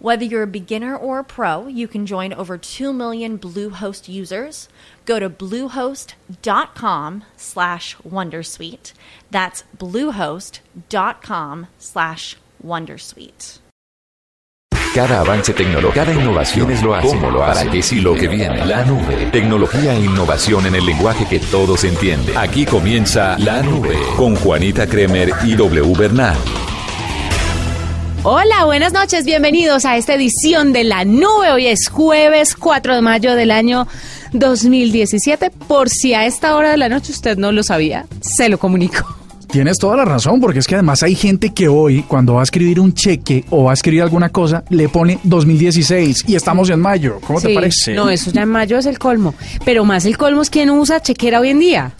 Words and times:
Whether 0.00 0.24
you're 0.24 0.44
a 0.44 0.46
beginner 0.46 0.96
or 0.96 1.18
a 1.18 1.24
pro, 1.24 1.66
you 1.66 1.88
can 1.88 2.06
join 2.06 2.32
over 2.32 2.56
2 2.56 2.92
million 2.92 3.36
Bluehost 3.36 4.08
users. 4.08 4.68
Go 5.04 5.18
to 5.18 5.28
bluehost.com 5.28 7.24
slash 7.36 7.96
wondersuite. 8.08 8.92
That's 9.32 9.64
bluehost.com 9.76 11.66
slash 11.78 12.36
wondersuite. 12.64 13.58
Cada 14.94 15.20
avance 15.20 15.52
tecnológico, 15.52 15.94
cada 15.94 16.12
innovación 16.12 16.70
es 16.70 16.82
lo 16.82 16.94
hace. 16.94 17.08
¿Cómo 17.08 17.30
lo 17.30 17.44
hace? 17.44 17.64
¿Para 17.64 17.70
qué 17.70 17.82
sí 17.82 18.00
lo 18.00 18.14
que 18.14 18.28
viene? 18.28 18.64
La 18.66 18.84
nube. 18.84 19.28
Tecnología 19.32 19.94
e 19.94 20.04
innovación 20.04 20.66
en 20.66 20.76
el 20.76 20.86
lenguaje 20.86 21.26
que 21.26 21.40
todos 21.40 21.84
entienden. 21.84 22.36
Aquí 22.36 22.64
comienza 22.64 23.38
La 23.38 23.62
Nube 23.62 23.96
con 24.16 24.34
Juanita 24.36 24.86
Kremer 24.86 25.30
y 25.44 25.54
W 25.54 25.92
Bernal. 25.96 26.36
Hola, 28.30 28.66
buenas 28.66 28.92
noches, 28.92 29.24
bienvenidos 29.24 29.86
a 29.86 29.96
esta 29.96 30.12
edición 30.12 30.74
de 30.74 30.84
La 30.84 31.06
Nube. 31.06 31.50
Hoy 31.50 31.66
es 31.66 31.88
jueves 31.88 32.54
4 32.56 32.96
de 32.96 33.00
mayo 33.00 33.34
del 33.34 33.50
año 33.50 33.88
2017. 34.34 35.50
Por 35.66 35.88
si 35.88 36.12
a 36.12 36.26
esta 36.26 36.54
hora 36.54 36.70
de 36.70 36.76
la 36.76 36.90
noche 36.90 37.10
usted 37.10 37.38
no 37.38 37.52
lo 37.52 37.62
sabía, 37.62 38.04
se 38.20 38.50
lo 38.50 38.58
comunico. 38.58 39.16
Tienes 39.50 39.78
toda 39.78 39.96
la 39.96 40.04
razón, 40.04 40.42
porque 40.42 40.58
es 40.58 40.66
que 40.66 40.74
además 40.74 41.02
hay 41.02 41.14
gente 41.14 41.54
que 41.54 41.68
hoy, 41.68 42.02
cuando 42.02 42.34
va 42.34 42.40
a 42.40 42.42
escribir 42.42 42.80
un 42.80 42.92
cheque 42.92 43.46
o 43.48 43.64
va 43.64 43.70
a 43.70 43.74
escribir 43.74 44.02
alguna 44.02 44.28
cosa, 44.28 44.62
le 44.68 44.90
pone 44.90 45.18
2016 45.22 46.24
y 46.28 46.34
estamos 46.34 46.68
en 46.68 46.80
mayo. 46.80 47.20
¿Cómo 47.26 47.40
te 47.40 47.54
parece? 47.54 47.94
No, 47.94 48.10
eso 48.10 48.30
ya 48.30 48.42
en 48.42 48.50
mayo 48.50 48.76
es 48.76 48.84
el 48.84 48.98
colmo. 48.98 49.34
Pero 49.64 49.86
más 49.86 50.04
el 50.04 50.18
colmo 50.18 50.42
es 50.42 50.50
quien 50.50 50.68
usa 50.68 51.00
chequera 51.00 51.40
hoy 51.40 51.48
en 51.48 51.60
día. 51.60 51.92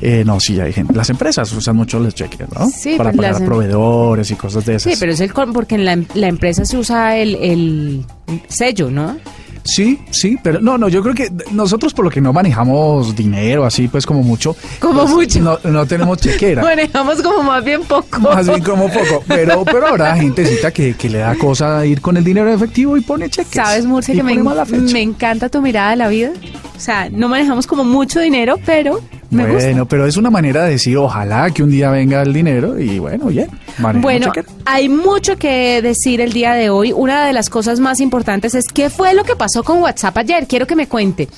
Eh, 0.00 0.22
no, 0.24 0.40
sí, 0.40 0.60
hay 0.60 0.72
gente. 0.72 0.92
Las 0.94 1.10
empresas 1.10 1.52
usan 1.52 1.76
mucho 1.76 1.98
los 1.98 2.14
cheques, 2.14 2.46
¿no? 2.52 2.68
Sí, 2.68 2.96
Para 2.96 3.10
pues 3.10 3.18
pagar 3.18 3.34
a 3.34 3.38
em- 3.38 3.44
proveedores 3.46 4.30
y 4.30 4.34
cosas 4.34 4.64
de 4.64 4.76
esas. 4.76 4.92
Sí, 4.92 4.98
pero 4.98 5.12
es 5.12 5.20
el 5.20 5.32
porque 5.32 5.74
en 5.76 5.84
la, 5.84 5.92
em- 5.92 6.06
la 6.14 6.28
empresa 6.28 6.64
se 6.64 6.76
usa 6.76 7.16
el, 7.16 7.34
el 7.36 8.04
sello, 8.48 8.90
¿no? 8.90 9.16
Sí, 9.64 9.98
sí, 10.10 10.36
pero 10.42 10.60
no, 10.60 10.76
no, 10.76 10.88
yo 10.90 11.02
creo 11.02 11.14
que 11.14 11.32
nosotros 11.52 11.94
por 11.94 12.04
lo 12.04 12.10
que 12.10 12.20
no 12.20 12.34
manejamos 12.34 13.16
dinero 13.16 13.64
así, 13.64 13.88
pues 13.88 14.04
como 14.04 14.22
mucho. 14.22 14.54
Como 14.78 15.00
pues, 15.02 15.10
mucho. 15.10 15.40
No, 15.40 15.58
no 15.64 15.86
tenemos 15.86 16.18
chequera. 16.18 16.62
Manejamos 16.62 17.22
como 17.22 17.42
más 17.42 17.64
bien 17.64 17.82
poco. 17.82 18.20
Más 18.20 18.46
bien 18.46 18.62
como 18.62 18.88
poco, 18.88 19.24
pero, 19.26 19.64
pero 19.64 19.86
habrá 19.86 20.16
gentecita 20.16 20.70
que, 20.70 20.94
que 20.94 21.08
le 21.08 21.18
da 21.18 21.34
cosa 21.36 21.84
ir 21.86 22.02
con 22.02 22.18
el 22.18 22.24
dinero 22.24 22.48
en 22.48 22.54
efectivo 22.56 22.98
y 22.98 23.00
pone 23.00 23.30
cheques. 23.30 23.54
¿Sabes, 23.54 23.86
Murcia, 23.86 24.14
que 24.14 24.22
me, 24.22 24.34
me 24.36 25.00
encanta 25.02 25.48
tu 25.48 25.62
mirada 25.62 25.90
de 25.90 25.96
la 25.96 26.08
vida? 26.08 26.32
O 26.76 26.80
sea, 26.80 27.08
no 27.08 27.30
manejamos 27.30 27.66
como 27.66 27.84
mucho 27.84 28.20
dinero, 28.20 28.58
pero 28.66 29.00
me 29.34 29.46
gusta. 29.46 29.64
Bueno, 29.68 29.86
pero 29.86 30.06
es 30.06 30.16
una 30.16 30.30
manera 30.30 30.64
de 30.64 30.70
decir, 30.72 30.96
ojalá 30.96 31.50
que 31.50 31.62
un 31.62 31.70
día 31.70 31.90
venga 31.90 32.22
el 32.22 32.32
dinero 32.32 32.78
y 32.78 32.98
bueno, 32.98 33.26
bien. 33.26 33.48
manejemos 33.78 34.02
Bueno, 34.02 34.26
chequera. 34.32 34.46
hay 34.64 34.88
mucho 34.88 35.36
que 35.36 35.80
decir 35.82 36.20
el 36.20 36.32
día 36.32 36.52
de 36.54 36.70
hoy. 36.70 36.92
Una 36.92 37.26
de 37.26 37.32
las 37.32 37.50
cosas 37.50 37.80
más 37.80 38.00
importantes 38.00 38.54
es 38.54 38.64
qué 38.72 38.90
fue 38.90 39.14
lo 39.14 39.24
que 39.24 39.36
pasó 39.36 39.62
con 39.62 39.80
WhatsApp 39.82 40.16
ayer. 40.18 40.46
Quiero 40.46 40.66
que 40.66 40.76
me 40.76 40.86
cuente 40.86 41.28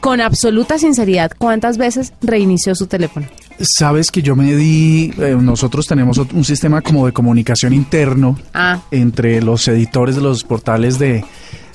con 0.00 0.20
absoluta 0.20 0.78
sinceridad 0.78 1.30
cuántas 1.38 1.78
veces 1.78 2.12
reinició 2.22 2.74
su 2.74 2.86
teléfono. 2.86 3.26
Sabes 3.58 4.10
que 4.10 4.20
yo 4.20 4.36
me 4.36 4.54
di, 4.54 5.12
eh, 5.18 5.34
nosotros 5.40 5.86
tenemos 5.86 6.18
un 6.18 6.44
sistema 6.44 6.82
como 6.82 7.06
de 7.06 7.12
comunicación 7.12 7.72
interno 7.72 8.38
Ah. 8.52 8.80
entre 8.90 9.40
los 9.40 9.66
editores 9.68 10.14
de 10.16 10.20
los 10.20 10.44
portales 10.44 10.98
de 10.98 11.24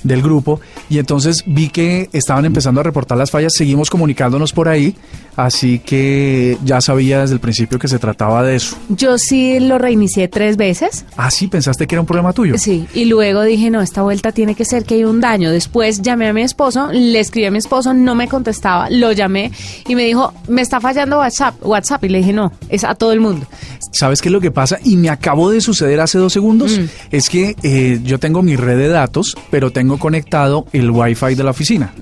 del 0.03 0.21
grupo 0.21 0.59
y 0.89 0.99
entonces 0.99 1.43
vi 1.45 1.69
que 1.69 2.09
estaban 2.13 2.45
empezando 2.45 2.81
a 2.81 2.83
reportar 2.83 3.17
las 3.17 3.31
fallas, 3.31 3.53
seguimos 3.53 3.89
comunicándonos 3.89 4.53
por 4.53 4.67
ahí, 4.67 4.95
así 5.35 5.79
que 5.79 6.57
ya 6.63 6.81
sabía 6.81 7.21
desde 7.21 7.35
el 7.35 7.39
principio 7.39 7.79
que 7.79 7.87
se 7.87 7.99
trataba 7.99 8.43
de 8.43 8.55
eso. 8.55 8.77
Yo 8.89 9.17
sí 9.17 9.59
lo 9.59 9.77
reinicié 9.77 10.27
tres 10.27 10.57
veces. 10.57 11.05
Ah, 11.17 11.31
sí, 11.31 11.47
pensaste 11.47 11.87
que 11.87 11.95
era 11.95 12.01
un 12.01 12.07
problema 12.07 12.33
tuyo. 12.33 12.57
Sí, 12.57 12.87
y 12.93 13.05
luego 13.05 13.43
dije, 13.43 13.69
no, 13.69 13.81
esta 13.81 14.01
vuelta 14.01 14.31
tiene 14.31 14.55
que 14.55 14.65
ser 14.65 14.83
que 14.83 14.95
hay 14.95 15.03
un 15.03 15.21
daño. 15.21 15.51
Después 15.51 16.01
llamé 16.01 16.27
a 16.27 16.33
mi 16.33 16.41
esposo, 16.41 16.89
le 16.91 17.19
escribí 17.19 17.45
a 17.47 17.51
mi 17.51 17.57
esposo, 17.57 17.93
no 17.93 18.15
me 18.15 18.27
contestaba, 18.27 18.89
lo 18.89 19.11
llamé 19.11 19.51
y 19.87 19.95
me 19.95 20.03
dijo, 20.03 20.33
me 20.47 20.61
está 20.61 20.79
fallando 20.79 21.17
WhatsApp, 21.19 21.55
WhatsApp. 21.61 22.03
Y 22.03 22.09
le 22.09 22.19
dije, 22.19 22.33
no, 22.33 22.51
es 22.69 22.83
a 22.83 22.95
todo 22.95 23.11
el 23.11 23.19
mundo. 23.19 23.45
¿Sabes 23.91 24.21
qué 24.21 24.29
es 24.29 24.33
lo 24.33 24.41
que 24.41 24.51
pasa? 24.51 24.79
Y 24.83 24.95
me 24.95 25.09
acabó 25.09 25.51
de 25.51 25.61
suceder 25.61 25.99
hace 25.99 26.17
dos 26.17 26.33
segundos. 26.33 26.77
Mm. 26.77 26.85
Es 27.11 27.29
que 27.29 27.55
eh, 27.63 27.99
yo 28.03 28.19
tengo 28.19 28.41
mi 28.41 28.55
red 28.55 28.77
de 28.77 28.87
datos, 28.87 29.35
pero 29.49 29.71
tengo 29.71 29.90
conectado 29.97 30.65
el 30.73 30.91
Wi-Fi 30.91 31.35
de 31.35 31.43
la 31.43 31.51
oficina. 31.51 31.93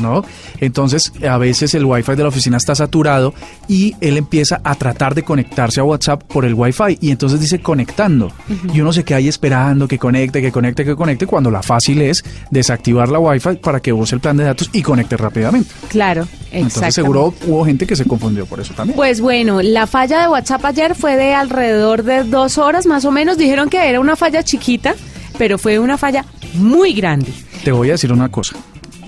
¿No? 0.00 0.24
Entonces, 0.60 1.12
a 1.28 1.38
veces 1.38 1.74
el 1.74 1.84
Wi-Fi 1.84 2.14
de 2.14 2.22
la 2.22 2.28
oficina 2.28 2.56
está 2.56 2.74
saturado 2.74 3.34
y 3.68 3.94
él 4.00 4.16
empieza 4.16 4.60
a 4.64 4.74
tratar 4.74 5.14
de 5.14 5.22
conectarse 5.22 5.80
a 5.80 5.84
WhatsApp 5.84 6.22
por 6.24 6.44
el 6.44 6.54
Wi-Fi. 6.54 6.98
Y 7.00 7.10
entonces 7.10 7.40
dice 7.40 7.60
conectando. 7.60 8.32
Y 8.72 8.80
uno 8.80 8.92
se 8.92 9.04
queda 9.04 9.18
ahí 9.18 9.28
esperando 9.28 9.88
que 9.88 9.98
conecte, 9.98 10.40
que 10.40 10.52
conecte, 10.52 10.84
que 10.84 10.96
conecte, 10.96 11.26
cuando 11.26 11.50
la 11.50 11.62
fácil 11.62 12.02
es 12.02 12.24
desactivar 12.50 13.08
la 13.08 13.18
Wi-Fi 13.18 13.56
para 13.56 13.80
que 13.80 13.92
use 13.92 14.14
el 14.14 14.20
plan 14.20 14.36
de 14.36 14.44
datos 14.44 14.70
y 14.72 14.82
conecte 14.82 15.16
rápidamente. 15.16 15.70
Claro, 15.88 16.26
Entonces, 16.50 16.94
seguro 16.94 17.34
hubo 17.46 17.64
gente 17.64 17.86
que 17.86 17.96
se 17.96 18.04
confundió 18.04 18.46
por 18.46 18.60
eso 18.60 18.74
también. 18.74 18.96
Pues 18.96 19.20
bueno, 19.20 19.62
la 19.62 19.86
falla 19.86 20.20
de 20.20 20.28
WhatsApp 20.28 20.64
ayer 20.64 20.94
fue 20.94 21.16
de 21.16 21.34
alrededor 21.34 22.02
de 22.02 22.24
dos 22.24 22.58
horas 22.58 22.86
más 22.86 23.04
o 23.04 23.10
menos. 23.10 23.38
Dijeron 23.38 23.68
que 23.68 23.88
era 23.88 24.00
una 24.00 24.16
falla 24.16 24.42
chiquita, 24.42 24.94
pero 25.38 25.58
fue 25.58 25.78
una 25.78 25.98
falla 25.98 26.24
muy 26.54 26.92
grande. 26.92 27.32
Te 27.64 27.72
voy 27.72 27.88
a 27.88 27.92
decir 27.92 28.12
una 28.12 28.28
cosa. 28.30 28.56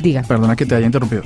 Diga. 0.00 0.22
Perdona 0.22 0.56
que 0.56 0.66
te 0.66 0.74
haya 0.74 0.86
interrumpido. 0.86 1.22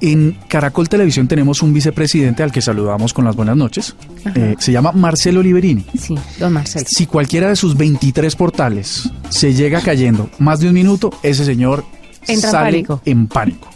En 0.00 0.36
Caracol 0.48 0.88
Televisión 0.88 1.28
tenemos 1.28 1.62
un 1.62 1.72
vicepresidente 1.72 2.42
al 2.42 2.52
que 2.52 2.60
saludamos 2.60 3.14
con 3.14 3.24
las 3.24 3.36
buenas 3.36 3.56
noches. 3.56 3.94
Eh, 4.34 4.54
se 4.58 4.72
llama 4.72 4.92
Marcelo 4.92 5.42
Liberini. 5.42 5.86
Sí, 5.98 6.14
don 6.38 6.52
Marcelo. 6.52 6.84
Si 6.88 7.06
cualquiera 7.06 7.48
de 7.48 7.56
sus 7.56 7.76
23 7.76 8.36
portales 8.36 9.08
se 9.30 9.54
llega 9.54 9.80
cayendo 9.80 10.28
más 10.38 10.60
de 10.60 10.68
un 10.68 10.74
minuto, 10.74 11.10
ese 11.22 11.44
señor 11.44 11.84
Entra 12.26 12.34
en 12.34 12.40
sale 12.40 12.70
pánico. 12.70 13.00
en 13.04 13.26
pánico. 13.28 13.68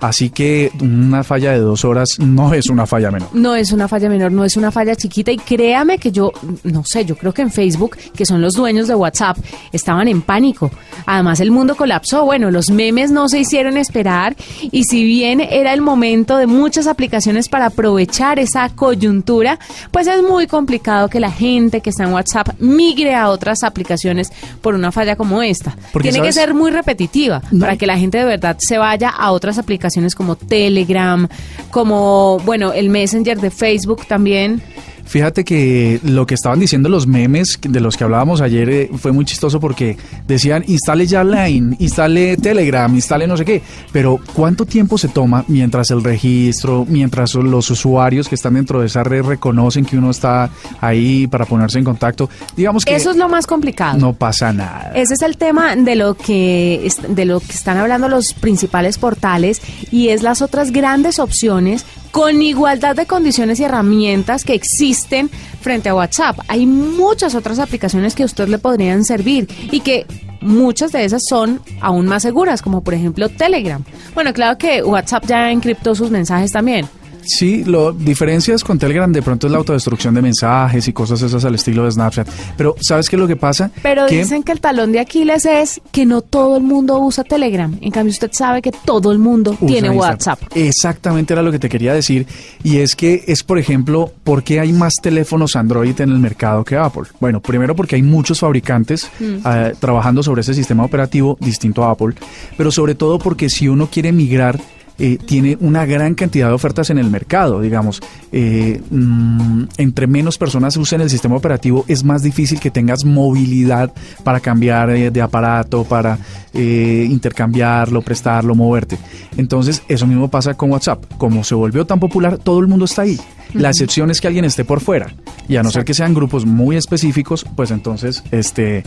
Así 0.00 0.30
que 0.30 0.70
una 0.80 1.24
falla 1.24 1.52
de 1.52 1.58
dos 1.58 1.84
horas 1.84 2.18
no 2.18 2.52
es 2.54 2.68
una 2.68 2.86
falla 2.86 3.10
menor. 3.10 3.28
No 3.32 3.54
es 3.54 3.72
una 3.72 3.88
falla 3.88 4.08
menor, 4.08 4.32
no 4.32 4.44
es 4.44 4.56
una 4.56 4.70
falla 4.70 4.94
chiquita 4.94 5.30
y 5.32 5.36
créame 5.38 5.98
que 5.98 6.12
yo, 6.12 6.32
no 6.64 6.84
sé, 6.84 7.04
yo 7.04 7.16
creo 7.16 7.32
que 7.32 7.42
en 7.42 7.50
Facebook, 7.50 7.96
que 8.14 8.26
son 8.26 8.40
los 8.42 8.54
dueños 8.54 8.88
de 8.88 8.94
WhatsApp, 8.94 9.38
estaban 9.72 10.08
en 10.08 10.22
pánico. 10.22 10.70
Además 11.06 11.40
el 11.40 11.50
mundo 11.50 11.76
colapsó, 11.76 12.24
bueno, 12.24 12.50
los 12.50 12.70
memes 12.70 13.10
no 13.10 13.28
se 13.28 13.40
hicieron 13.40 13.76
esperar 13.76 14.36
y 14.60 14.84
si 14.84 15.04
bien 15.04 15.40
era 15.40 15.72
el 15.72 15.80
momento 15.80 16.36
de 16.36 16.46
muchas 16.46 16.86
aplicaciones 16.86 17.48
para 17.48 17.66
aprovechar 17.66 18.38
esa 18.38 18.68
coyuntura, 18.70 19.58
pues 19.90 20.06
es 20.06 20.22
muy 20.22 20.46
complicado 20.46 21.08
que 21.08 21.20
la 21.20 21.30
gente 21.30 21.80
que 21.80 21.90
está 21.90 22.04
en 22.04 22.12
WhatsApp 22.12 22.48
migre 22.58 23.14
a 23.14 23.28
otras 23.30 23.62
aplicaciones 23.62 24.30
por 24.60 24.74
una 24.74 24.92
falla 24.92 25.16
como 25.16 25.42
esta. 25.42 25.76
Porque, 25.92 26.10
Tiene 26.10 26.26
que 26.26 26.32
ser 26.32 26.54
muy 26.54 26.70
repetitiva 26.70 27.42
No. 27.50 27.60
para 27.60 27.76
que 27.76 27.86
la 27.86 27.98
gente 27.98 28.18
de 28.18 28.24
verdad 28.24 28.56
se 28.58 28.78
vaya 28.78 29.08
a 29.10 29.30
otras 29.32 29.58
aplicaciones 29.58 29.85
como 30.14 30.36
Telegram, 30.36 31.28
como, 31.70 32.38
bueno, 32.44 32.72
el 32.72 32.90
Messenger 32.90 33.40
de 33.40 33.50
Facebook 33.50 34.06
también. 34.06 34.62
Fíjate 35.06 35.44
que 35.44 36.00
lo 36.02 36.26
que 36.26 36.34
estaban 36.34 36.58
diciendo 36.58 36.88
los 36.88 37.06
memes 37.06 37.58
de 37.62 37.80
los 37.80 37.96
que 37.96 38.04
hablábamos 38.04 38.40
ayer 38.40 38.68
eh, 38.68 38.90
fue 38.96 39.12
muy 39.12 39.24
chistoso 39.24 39.60
porque 39.60 39.96
decían 40.26 40.64
instale 40.66 41.06
ya 41.06 41.22
Line, 41.24 41.76
instale 41.78 42.36
Telegram, 42.36 42.92
instale 42.94 43.26
no 43.26 43.36
sé 43.36 43.44
qué, 43.44 43.62
pero 43.92 44.20
¿cuánto 44.34 44.66
tiempo 44.66 44.98
se 44.98 45.08
toma 45.08 45.44
mientras 45.48 45.90
el 45.90 46.02
registro, 46.02 46.84
mientras 46.88 47.34
los 47.34 47.70
usuarios 47.70 48.28
que 48.28 48.34
están 48.34 48.54
dentro 48.54 48.80
de 48.80 48.86
esa 48.86 49.04
red 49.04 49.22
reconocen 49.22 49.84
que 49.84 49.96
uno 49.96 50.10
está 50.10 50.50
ahí 50.80 51.26
para 51.26 51.44
ponerse 51.44 51.78
en 51.78 51.84
contacto? 51.84 52.28
Digamos 52.56 52.84
que 52.84 52.94
Eso 52.94 53.10
es 53.10 53.16
lo 53.16 53.28
más 53.28 53.46
complicado. 53.46 53.98
no 53.98 54.12
pasa 54.12 54.52
nada. 54.52 54.92
Ese 54.94 55.14
es 55.14 55.22
el 55.22 55.36
tema 55.36 55.76
de 55.76 55.94
lo 55.94 56.14
que 56.14 56.88
de 57.08 57.24
lo 57.24 57.40
que 57.40 57.52
están 57.52 57.76
hablando 57.76 58.08
los 58.08 58.34
principales 58.34 58.98
portales 58.98 59.60
y 59.90 60.08
es 60.08 60.22
las 60.22 60.42
otras 60.42 60.72
grandes 60.72 61.18
opciones 61.18 61.84
con 62.16 62.40
igualdad 62.40 62.96
de 62.96 63.04
condiciones 63.04 63.60
y 63.60 63.64
herramientas 63.64 64.42
que 64.42 64.54
existen 64.54 65.28
frente 65.60 65.90
a 65.90 65.94
WhatsApp. 65.94 66.38
Hay 66.48 66.64
muchas 66.64 67.34
otras 67.34 67.58
aplicaciones 67.58 68.14
que 68.14 68.22
a 68.22 68.26
usted 68.26 68.48
le 68.48 68.56
podrían 68.56 69.04
servir 69.04 69.46
y 69.70 69.80
que 69.80 70.06
muchas 70.40 70.92
de 70.92 71.04
esas 71.04 71.20
son 71.28 71.60
aún 71.82 72.06
más 72.06 72.22
seguras, 72.22 72.62
como 72.62 72.82
por 72.82 72.94
ejemplo 72.94 73.28
Telegram. 73.28 73.84
Bueno, 74.14 74.32
claro 74.32 74.56
que 74.56 74.82
WhatsApp 74.82 75.26
ya 75.26 75.50
encriptó 75.50 75.94
sus 75.94 76.10
mensajes 76.10 76.52
también. 76.52 76.88
Sí, 77.26 77.64
lo 77.64 77.92
diferencias 77.92 78.62
con 78.62 78.78
Telegram 78.78 79.10
de 79.12 79.22
pronto 79.22 79.46
es 79.46 79.50
la 79.50 79.58
autodestrucción 79.58 80.14
de 80.14 80.22
mensajes 80.22 80.86
y 80.88 80.92
cosas 80.92 81.20
esas 81.22 81.44
al 81.44 81.54
estilo 81.54 81.84
de 81.84 81.92
Snapchat. 81.92 82.28
Pero 82.56 82.76
¿sabes 82.80 83.08
qué 83.08 83.16
es 83.16 83.20
lo 83.20 83.26
que 83.28 83.36
pasa? 83.36 83.70
Pero 83.82 84.06
dicen 84.06 84.42
que 84.42 84.52
el 84.52 84.60
talón 84.60 84.92
de 84.92 85.00
Aquiles 85.00 85.44
es 85.44 85.80
que 85.92 86.06
no 86.06 86.22
todo 86.22 86.56
el 86.56 86.62
mundo 86.62 86.98
usa 86.98 87.24
Telegram. 87.24 87.76
En 87.80 87.90
cambio, 87.90 88.12
usted 88.12 88.30
sabe 88.32 88.62
que 88.62 88.72
todo 88.72 89.12
el 89.12 89.18
mundo 89.18 89.56
tiene 89.66 89.90
WhatsApp. 89.90 90.40
Exactamente 90.54 91.32
era 91.32 91.42
lo 91.42 91.50
que 91.50 91.58
te 91.58 91.68
quería 91.68 91.92
decir. 91.94 92.26
Y 92.62 92.78
es 92.78 92.94
que 92.94 93.24
es, 93.26 93.42
por 93.42 93.58
ejemplo, 93.58 94.12
¿por 94.24 94.42
qué 94.42 94.60
hay 94.60 94.72
más 94.72 94.94
teléfonos 95.02 95.56
Android 95.56 96.00
en 96.00 96.10
el 96.10 96.18
mercado 96.18 96.64
que 96.64 96.76
Apple? 96.76 97.04
Bueno, 97.20 97.40
primero 97.40 97.74
porque 97.74 97.96
hay 97.96 98.02
muchos 98.02 98.40
fabricantes 98.40 99.10
mm. 99.18 99.46
eh, 99.46 99.74
trabajando 99.78 100.22
sobre 100.22 100.42
ese 100.42 100.54
sistema 100.54 100.84
operativo 100.84 101.36
distinto 101.40 101.84
a 101.84 101.90
Apple. 101.90 102.14
Pero 102.56 102.70
sobre 102.70 102.94
todo 102.94 103.18
porque 103.18 103.48
si 103.48 103.68
uno 103.68 103.88
quiere 103.90 104.12
migrar 104.12 104.60
eh, 104.98 105.18
tiene 105.18 105.58
una 105.60 105.84
gran 105.84 106.14
cantidad 106.14 106.48
de 106.48 106.54
ofertas 106.54 106.88
en 106.90 106.98
el 106.98 107.10
mercado, 107.10 107.60
digamos. 107.60 108.00
Eh, 108.32 108.80
mm, 108.90 109.64
entre 109.76 110.06
menos 110.06 110.38
personas 110.38 110.76
usen 110.76 111.02
el 111.02 111.10
sistema 111.10 111.36
operativo, 111.36 111.84
es 111.86 112.02
más 112.02 112.22
difícil 112.22 112.60
que 112.60 112.70
tengas 112.70 113.04
movilidad 113.04 113.92
para 114.24 114.40
cambiar 114.40 114.90
eh, 114.90 115.10
de 115.10 115.20
aparato, 115.22 115.84
para 115.84 116.18
intercambiarlo, 116.54 118.00
prestarlo, 118.00 118.54
moverte. 118.54 118.96
Entonces, 119.36 119.82
eso 119.88 120.06
mismo 120.06 120.28
pasa 120.28 120.54
con 120.54 120.72
WhatsApp. 120.72 121.04
Como 121.18 121.44
se 121.44 121.54
volvió 121.54 121.84
tan 121.84 122.00
popular, 122.00 122.38
todo 122.38 122.60
el 122.60 122.66
mundo 122.66 122.86
está 122.86 123.02
ahí. 123.02 123.20
La 123.58 123.70
excepción 123.70 124.10
es 124.10 124.20
que 124.20 124.26
alguien 124.28 124.44
esté 124.44 124.64
por 124.64 124.80
fuera. 124.80 125.14
Y 125.48 125.56
a 125.56 125.62
no 125.62 125.70
ser 125.70 125.84
que 125.84 125.94
sean 125.94 126.14
grupos 126.14 126.44
muy 126.44 126.76
específicos, 126.76 127.44
pues 127.54 127.70
entonces 127.70 128.22
este, 128.30 128.82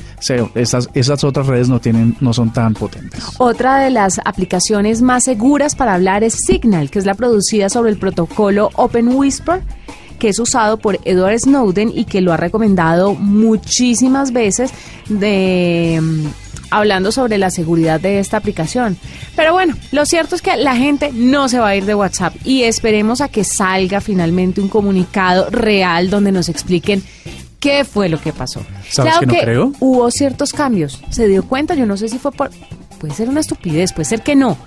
esas, 0.55 0.89
esas 0.93 1.23
otras 1.23 1.47
redes 1.47 1.69
no, 1.69 1.79
tienen, 1.79 2.15
no 2.19 2.33
son 2.33 2.51
tan 2.51 2.73
potentes. 2.73 3.23
Otra 3.37 3.79
de 3.79 3.89
las 3.89 4.19
aplicaciones 4.25 5.01
más 5.01 5.23
seguras 5.23 5.75
para 5.75 5.93
hablar 5.93 6.23
es 6.23 6.35
Signal, 6.45 6.89
que 6.91 6.99
es 6.99 7.05
la 7.05 7.13
producida 7.13 7.69
sobre 7.69 7.91
el 7.91 7.97
protocolo 7.97 8.69
Open 8.75 9.09
Whisper 9.09 9.61
que 10.19 10.27
es 10.27 10.37
usado 10.37 10.77
por 10.77 10.99
Edward 11.05 11.39
Snowden 11.39 11.91
y 11.95 12.03
que 12.03 12.19
lo 12.19 12.33
ha 12.33 12.37
recomendado 12.37 13.15
muchísimas 13.15 14.33
veces 14.33 14.71
de 15.07 16.01
hablando 16.69 17.11
sobre 17.11 17.37
la 17.37 17.49
seguridad 17.49 17.99
de 17.99 18.19
esta 18.19 18.37
aplicación. 18.37 18.97
Pero 19.35 19.53
bueno, 19.53 19.75
lo 19.91 20.05
cierto 20.05 20.35
es 20.35 20.41
que 20.41 20.57
la 20.57 20.75
gente 20.75 21.11
no 21.13 21.49
se 21.49 21.59
va 21.59 21.69
a 21.69 21.75
ir 21.75 21.85
de 21.85 21.95
WhatsApp 21.95 22.35
y 22.43 22.63
esperemos 22.63 23.21
a 23.21 23.29
que 23.29 23.43
salga 23.43 24.01
finalmente 24.01 24.61
un 24.61 24.69
comunicado 24.69 25.49
real 25.49 26.09
donde 26.09 26.31
nos 26.31 26.49
expliquen 26.49 27.03
qué 27.59 27.85
fue 27.85 28.09
lo 28.09 28.19
que 28.19 28.33
pasó. 28.33 28.61
¿Sabes 28.89 29.13
claro 29.13 29.27
que, 29.27 29.37
no 29.37 29.43
creo? 29.43 29.73
hubo 29.79 30.09
ciertos 30.11 30.53
cambios. 30.53 31.01
Se 31.09 31.27
dio 31.27 31.43
cuenta, 31.43 31.75
yo 31.75 31.85
no 31.85 31.97
sé 31.97 32.09
si 32.09 32.17
fue 32.17 32.31
por... 32.31 32.49
Puede 32.99 33.13
ser 33.13 33.29
una 33.29 33.39
estupidez, 33.39 33.93
puede 33.93 34.05
ser 34.05 34.21
que 34.21 34.35
no. 34.35 34.57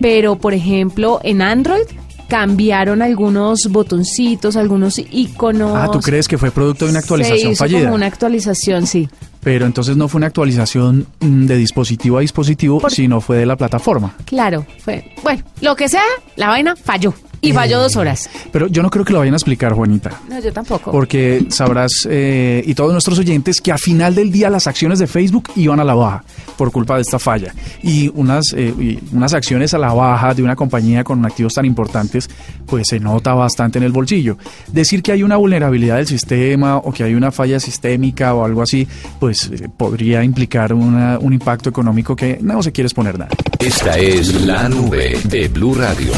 Pero, 0.00 0.36
por 0.36 0.54
ejemplo, 0.54 1.20
en 1.22 1.42
Android 1.42 1.84
cambiaron 2.28 3.02
algunos 3.02 3.66
botoncitos, 3.70 4.56
algunos 4.56 4.98
iconos. 4.98 5.72
Ah, 5.74 5.88
¿tú 5.90 6.00
crees 6.00 6.28
que 6.28 6.38
fue 6.38 6.50
producto 6.50 6.84
de 6.84 6.92
una 6.92 7.00
actualización 7.00 7.54
se 7.54 7.58
fallida? 7.58 7.84
Como 7.84 7.94
una 7.94 8.06
actualización, 8.06 8.86
sí. 8.86 9.08
Pero 9.42 9.66
entonces 9.66 9.96
no 9.96 10.08
fue 10.08 10.18
una 10.18 10.26
actualización 10.26 11.06
mm, 11.20 11.46
de 11.46 11.56
dispositivo 11.56 12.18
a 12.18 12.20
dispositivo, 12.20 12.88
sino 12.90 13.20
fue 13.20 13.38
de 13.38 13.46
la 13.46 13.56
plataforma. 13.56 14.14
Claro, 14.24 14.66
fue. 14.78 15.12
Bueno, 15.22 15.42
lo 15.60 15.76
que 15.76 15.88
sea, 15.88 16.04
la 16.36 16.48
vaina 16.48 16.76
falló. 16.76 17.14
Y 17.42 17.52
falló 17.52 17.80
dos 17.80 17.96
horas. 17.96 18.28
Pero 18.52 18.66
yo 18.66 18.82
no 18.82 18.90
creo 18.90 19.04
que 19.04 19.12
lo 19.12 19.20
vayan 19.20 19.34
a 19.34 19.38
explicar, 19.38 19.72
Juanita. 19.72 20.10
No, 20.28 20.38
yo 20.40 20.52
tampoco. 20.52 20.90
Porque 20.90 21.46
sabrás, 21.48 22.06
eh, 22.10 22.62
y 22.66 22.74
todos 22.74 22.92
nuestros 22.92 23.18
oyentes, 23.18 23.60
que 23.60 23.72
a 23.72 23.78
final 23.78 24.14
del 24.14 24.30
día 24.30 24.50
las 24.50 24.66
acciones 24.66 24.98
de 24.98 25.06
Facebook 25.06 25.50
iban 25.56 25.80
a 25.80 25.84
la 25.84 25.94
baja 25.94 26.22
por 26.56 26.70
culpa 26.70 26.96
de 26.96 27.02
esta 27.02 27.18
falla. 27.18 27.54
Y 27.82 28.10
unas, 28.14 28.52
eh, 28.54 28.98
unas 29.12 29.32
acciones 29.32 29.72
a 29.72 29.78
la 29.78 29.92
baja 29.94 30.34
de 30.34 30.42
una 30.42 30.54
compañía 30.54 31.02
con 31.02 31.24
activos 31.24 31.54
tan 31.54 31.64
importantes, 31.64 32.28
pues 32.66 32.88
se 32.88 33.00
nota 33.00 33.32
bastante 33.32 33.78
en 33.78 33.84
el 33.84 33.92
bolsillo. 33.92 34.36
Decir 34.70 35.02
que 35.02 35.12
hay 35.12 35.22
una 35.22 35.36
vulnerabilidad 35.36 35.96
del 35.96 36.06
sistema 36.06 36.76
o 36.76 36.92
que 36.92 37.04
hay 37.04 37.14
una 37.14 37.30
falla 37.30 37.58
sistémica 37.58 38.34
o 38.34 38.44
algo 38.44 38.62
así, 38.62 38.86
pues 39.18 39.50
eh, 39.50 39.68
podría 39.74 40.22
implicar 40.22 40.74
una, 40.74 41.18
un 41.18 41.32
impacto 41.32 41.70
económico 41.70 42.14
que 42.14 42.38
no 42.42 42.62
se 42.62 42.72
quiere 42.72 42.86
exponer 42.86 43.18
nada. 43.18 43.30
Esta 43.58 43.96
es 43.96 44.42
la 44.42 44.68
nube 44.68 45.18
de 45.24 45.48
Blue 45.48 45.74
Radio. 45.74 46.12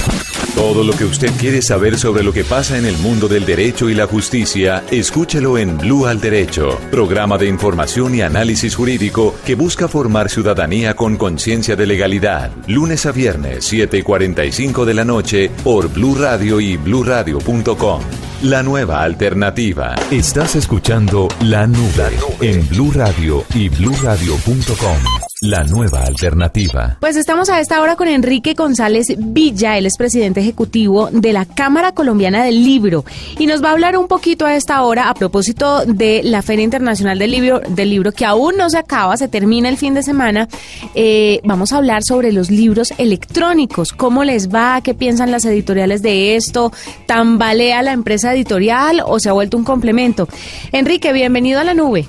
Todo 0.54 0.84
lo 0.84 0.92
que 0.92 1.04
usted 1.04 1.30
quiere 1.38 1.62
saber 1.62 1.98
sobre 1.98 2.22
lo 2.22 2.32
que 2.32 2.44
pasa 2.44 2.76
en 2.76 2.84
el 2.84 2.96
mundo 2.98 3.26
del 3.26 3.46
derecho 3.46 3.88
y 3.88 3.94
la 3.94 4.06
justicia, 4.06 4.84
escúchelo 4.90 5.56
en 5.56 5.78
Blue 5.78 6.06
al 6.06 6.20
Derecho, 6.20 6.78
programa 6.90 7.38
de 7.38 7.48
información 7.48 8.14
y 8.14 8.20
análisis 8.20 8.76
jurídico 8.76 9.34
que 9.46 9.54
busca 9.54 9.88
formar 9.88 10.28
ciudadanía 10.28 10.94
con 10.94 11.16
conciencia 11.16 11.74
de 11.74 11.86
legalidad. 11.86 12.50
Lunes 12.66 13.06
a 13.06 13.12
viernes, 13.12 13.64
7 13.64 13.98
y 13.98 14.02
45 14.02 14.84
de 14.84 14.94
la 14.94 15.04
noche, 15.04 15.50
por 15.64 15.88
Blue 15.88 16.16
Radio 16.16 16.60
y 16.60 16.76
bluradio.com. 16.76 18.02
La 18.42 18.62
nueva 18.62 19.02
alternativa. 19.02 19.94
Estás 20.10 20.54
escuchando 20.54 21.28
La 21.40 21.66
Nube, 21.66 22.10
en 22.40 22.68
Blue 22.68 22.92
Radio 22.92 23.44
y 23.54 23.68
bluradio.com. 23.68 25.21
La 25.44 25.64
nueva 25.64 26.04
alternativa. 26.04 26.98
Pues 27.00 27.16
estamos 27.16 27.50
a 27.50 27.58
esta 27.58 27.82
hora 27.82 27.96
con 27.96 28.06
Enrique 28.06 28.54
González 28.54 29.08
Villa, 29.18 29.76
él 29.76 29.86
es 29.86 29.96
presidente 29.96 30.38
ejecutivo 30.38 31.08
de 31.10 31.32
la 31.32 31.46
Cámara 31.46 31.90
Colombiana 31.90 32.44
del 32.44 32.62
Libro 32.62 33.04
y 33.40 33.46
nos 33.46 33.60
va 33.60 33.70
a 33.70 33.72
hablar 33.72 33.96
un 33.96 34.06
poquito 34.06 34.46
a 34.46 34.54
esta 34.54 34.80
hora 34.84 35.08
a 35.08 35.14
propósito 35.14 35.84
de 35.84 36.20
la 36.22 36.42
Feria 36.42 36.62
Internacional 36.62 37.18
del 37.18 37.32
Libro, 37.32 37.58
del 37.58 37.90
libro 37.90 38.12
que 38.12 38.24
aún 38.24 38.56
no 38.56 38.70
se 38.70 38.78
acaba, 38.78 39.16
se 39.16 39.26
termina 39.26 39.68
el 39.68 39.78
fin 39.78 39.94
de 39.94 40.04
semana. 40.04 40.46
Eh, 40.94 41.40
vamos 41.42 41.72
a 41.72 41.78
hablar 41.78 42.04
sobre 42.04 42.30
los 42.30 42.48
libros 42.48 42.92
electrónicos, 42.98 43.92
cómo 43.92 44.22
les 44.22 44.48
va, 44.48 44.80
qué 44.80 44.94
piensan 44.94 45.32
las 45.32 45.44
editoriales 45.44 46.02
de 46.02 46.36
esto, 46.36 46.70
tambalea 47.06 47.82
la 47.82 47.90
empresa 47.90 48.32
editorial 48.32 49.02
o 49.04 49.18
se 49.18 49.28
ha 49.28 49.32
vuelto 49.32 49.56
un 49.56 49.64
complemento. 49.64 50.28
Enrique, 50.70 51.12
bienvenido 51.12 51.58
a 51.58 51.64
la 51.64 51.74
nube. 51.74 52.06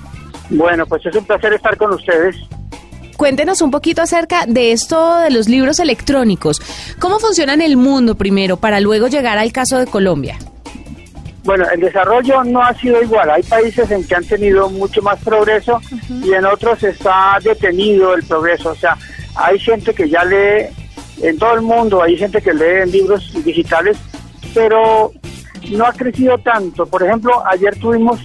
Bueno, 0.51 0.85
pues 0.85 1.03
es 1.07 1.15
un 1.15 1.25
placer 1.25 1.51
estar 1.53 1.75
con 1.77 1.93
ustedes. 1.93 2.35
Cuéntenos 3.17 3.61
un 3.61 3.71
poquito 3.71 4.01
acerca 4.01 4.45
de 4.45 4.71
esto 4.71 5.19
de 5.19 5.29
los 5.29 5.47
libros 5.47 5.79
electrónicos. 5.79 6.61
¿Cómo 6.99 7.19
funciona 7.19 7.53
en 7.53 7.61
el 7.61 7.77
mundo 7.77 8.15
primero 8.15 8.57
para 8.57 8.79
luego 8.79 9.07
llegar 9.07 9.37
al 9.37 9.51
caso 9.51 9.77
de 9.77 9.85
Colombia? 9.85 10.37
Bueno, 11.43 11.65
el 11.73 11.81
desarrollo 11.81 12.43
no 12.43 12.61
ha 12.61 12.73
sido 12.75 13.01
igual. 13.01 13.29
Hay 13.29 13.43
países 13.43 13.91
en 13.91 14.05
que 14.07 14.15
han 14.15 14.23
tenido 14.23 14.69
mucho 14.69 15.01
más 15.01 15.19
progreso 15.19 15.81
y 16.09 16.31
en 16.31 16.45
otros 16.45 16.81
está 16.83 17.37
detenido 17.43 18.15
el 18.15 18.23
progreso. 18.23 18.69
O 18.71 18.75
sea, 18.75 18.97
hay 19.35 19.59
gente 19.59 19.93
que 19.93 20.09
ya 20.09 20.23
lee 20.23 20.67
en 21.21 21.37
todo 21.37 21.53
el 21.53 21.61
mundo, 21.61 22.01
hay 22.01 22.17
gente 22.17 22.41
que 22.41 22.53
lee 22.53 22.83
en 22.83 22.91
libros 22.91 23.31
digitales, 23.43 23.97
pero 24.53 25.11
no 25.71 25.85
ha 25.85 25.93
crecido 25.93 26.37
tanto. 26.37 26.85
Por 26.85 27.03
ejemplo, 27.03 27.43
ayer 27.45 27.77
tuvimos 27.77 28.19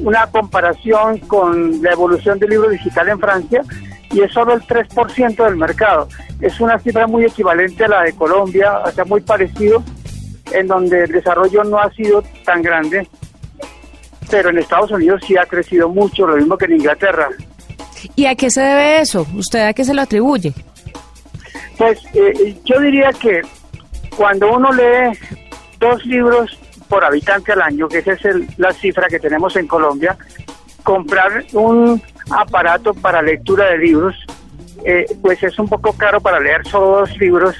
una 0.00 0.26
comparación 0.26 1.18
con 1.20 1.82
la 1.82 1.92
evolución 1.92 2.38
del 2.38 2.50
libro 2.50 2.68
digital 2.68 3.08
en 3.08 3.20
Francia 3.20 3.62
y 4.16 4.22
es 4.22 4.32
solo 4.32 4.54
el 4.54 4.62
3% 4.62 5.44
del 5.44 5.56
mercado. 5.56 6.08
Es 6.40 6.58
una 6.58 6.78
cifra 6.78 7.06
muy 7.06 7.26
equivalente 7.26 7.84
a 7.84 7.88
la 7.88 8.02
de 8.02 8.14
Colombia, 8.14 8.78
o 8.78 8.90
sea, 8.90 9.04
muy 9.04 9.20
parecido, 9.20 9.84
en 10.52 10.66
donde 10.68 11.04
el 11.04 11.12
desarrollo 11.12 11.64
no 11.64 11.78
ha 11.78 11.90
sido 11.92 12.22
tan 12.46 12.62
grande, 12.62 13.06
pero 14.30 14.48
en 14.48 14.58
Estados 14.58 14.90
Unidos 14.90 15.20
sí 15.26 15.36
ha 15.36 15.44
crecido 15.44 15.90
mucho, 15.90 16.26
lo 16.26 16.36
mismo 16.36 16.56
que 16.56 16.64
en 16.64 16.76
Inglaterra. 16.76 17.28
¿Y 18.14 18.24
a 18.24 18.34
qué 18.34 18.48
se 18.48 18.62
debe 18.62 19.00
eso? 19.00 19.26
¿Usted 19.34 19.66
a 19.66 19.74
qué 19.74 19.84
se 19.84 19.92
lo 19.92 20.00
atribuye? 20.00 20.54
Pues 21.76 21.98
eh, 22.14 22.56
yo 22.64 22.80
diría 22.80 23.10
que 23.12 23.42
cuando 24.16 24.50
uno 24.50 24.72
lee 24.72 25.18
dos 25.78 26.06
libros 26.06 26.58
por 26.88 27.04
habitante 27.04 27.52
al 27.52 27.60
año, 27.60 27.86
que 27.86 27.98
esa 27.98 28.12
es 28.12 28.24
la 28.56 28.72
cifra 28.72 29.08
que 29.08 29.18
tenemos 29.18 29.56
en 29.56 29.66
Colombia, 29.66 30.16
comprar 30.84 31.44
un 31.52 32.00
aparato 32.30 32.94
para 32.94 33.22
lectura 33.22 33.70
de 33.70 33.78
libros, 33.78 34.14
eh, 34.84 35.06
pues 35.22 35.42
es 35.42 35.58
un 35.58 35.68
poco 35.68 35.92
caro 35.92 36.20
para 36.20 36.40
leer 36.40 36.66
solo 36.66 36.98
dos 36.98 37.18
libros 37.18 37.54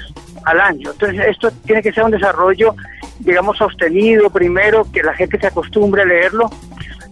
al 0.45 0.61
año. 0.61 0.91
Entonces 0.91 1.25
esto 1.27 1.51
tiene 1.65 1.81
que 1.81 1.91
ser 1.91 2.03
un 2.03 2.11
desarrollo, 2.11 2.75
digamos, 3.19 3.57
sostenido 3.57 4.29
primero, 4.29 4.85
que 4.91 5.03
la 5.03 5.13
gente 5.13 5.39
se 5.39 5.47
acostumbre 5.47 6.03
a 6.03 6.05
leerlo, 6.05 6.49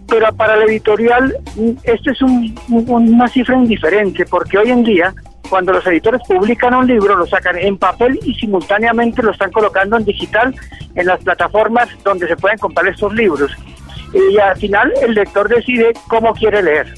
pero 0.07 0.33
para 0.35 0.55
la 0.55 0.65
editorial 0.65 1.35
esto 1.83 2.11
es 2.11 2.21
una 2.21 3.27
cifra 3.27 3.55
indiferente, 3.55 4.25
porque 4.25 4.57
hoy 4.57 4.69
en 4.69 4.83
día, 4.83 5.13
cuando 5.49 5.73
los 5.73 5.85
editores 5.87 6.21
publican 6.27 6.75
un 6.75 6.87
libro, 6.87 7.15
lo 7.15 7.25
sacan 7.25 7.57
en 7.57 7.77
papel 7.77 8.19
y 8.23 8.33
simultáneamente 8.35 9.23
lo 9.23 9.31
están 9.31 9.51
colocando 9.51 9.97
en 9.97 10.05
digital 10.05 10.55
en 10.95 11.05
las 11.07 11.23
plataformas 11.23 11.89
donde 12.03 12.27
se 12.27 12.37
pueden 12.37 12.57
comprar 12.57 12.87
estos 12.87 13.13
libros. 13.13 13.51
Y 14.13 14.37
al 14.37 14.55
final 14.57 14.93
el 15.01 15.13
lector 15.13 15.49
decide 15.49 15.91
cómo 16.07 16.33
quiere 16.33 16.63
leer. 16.63 16.93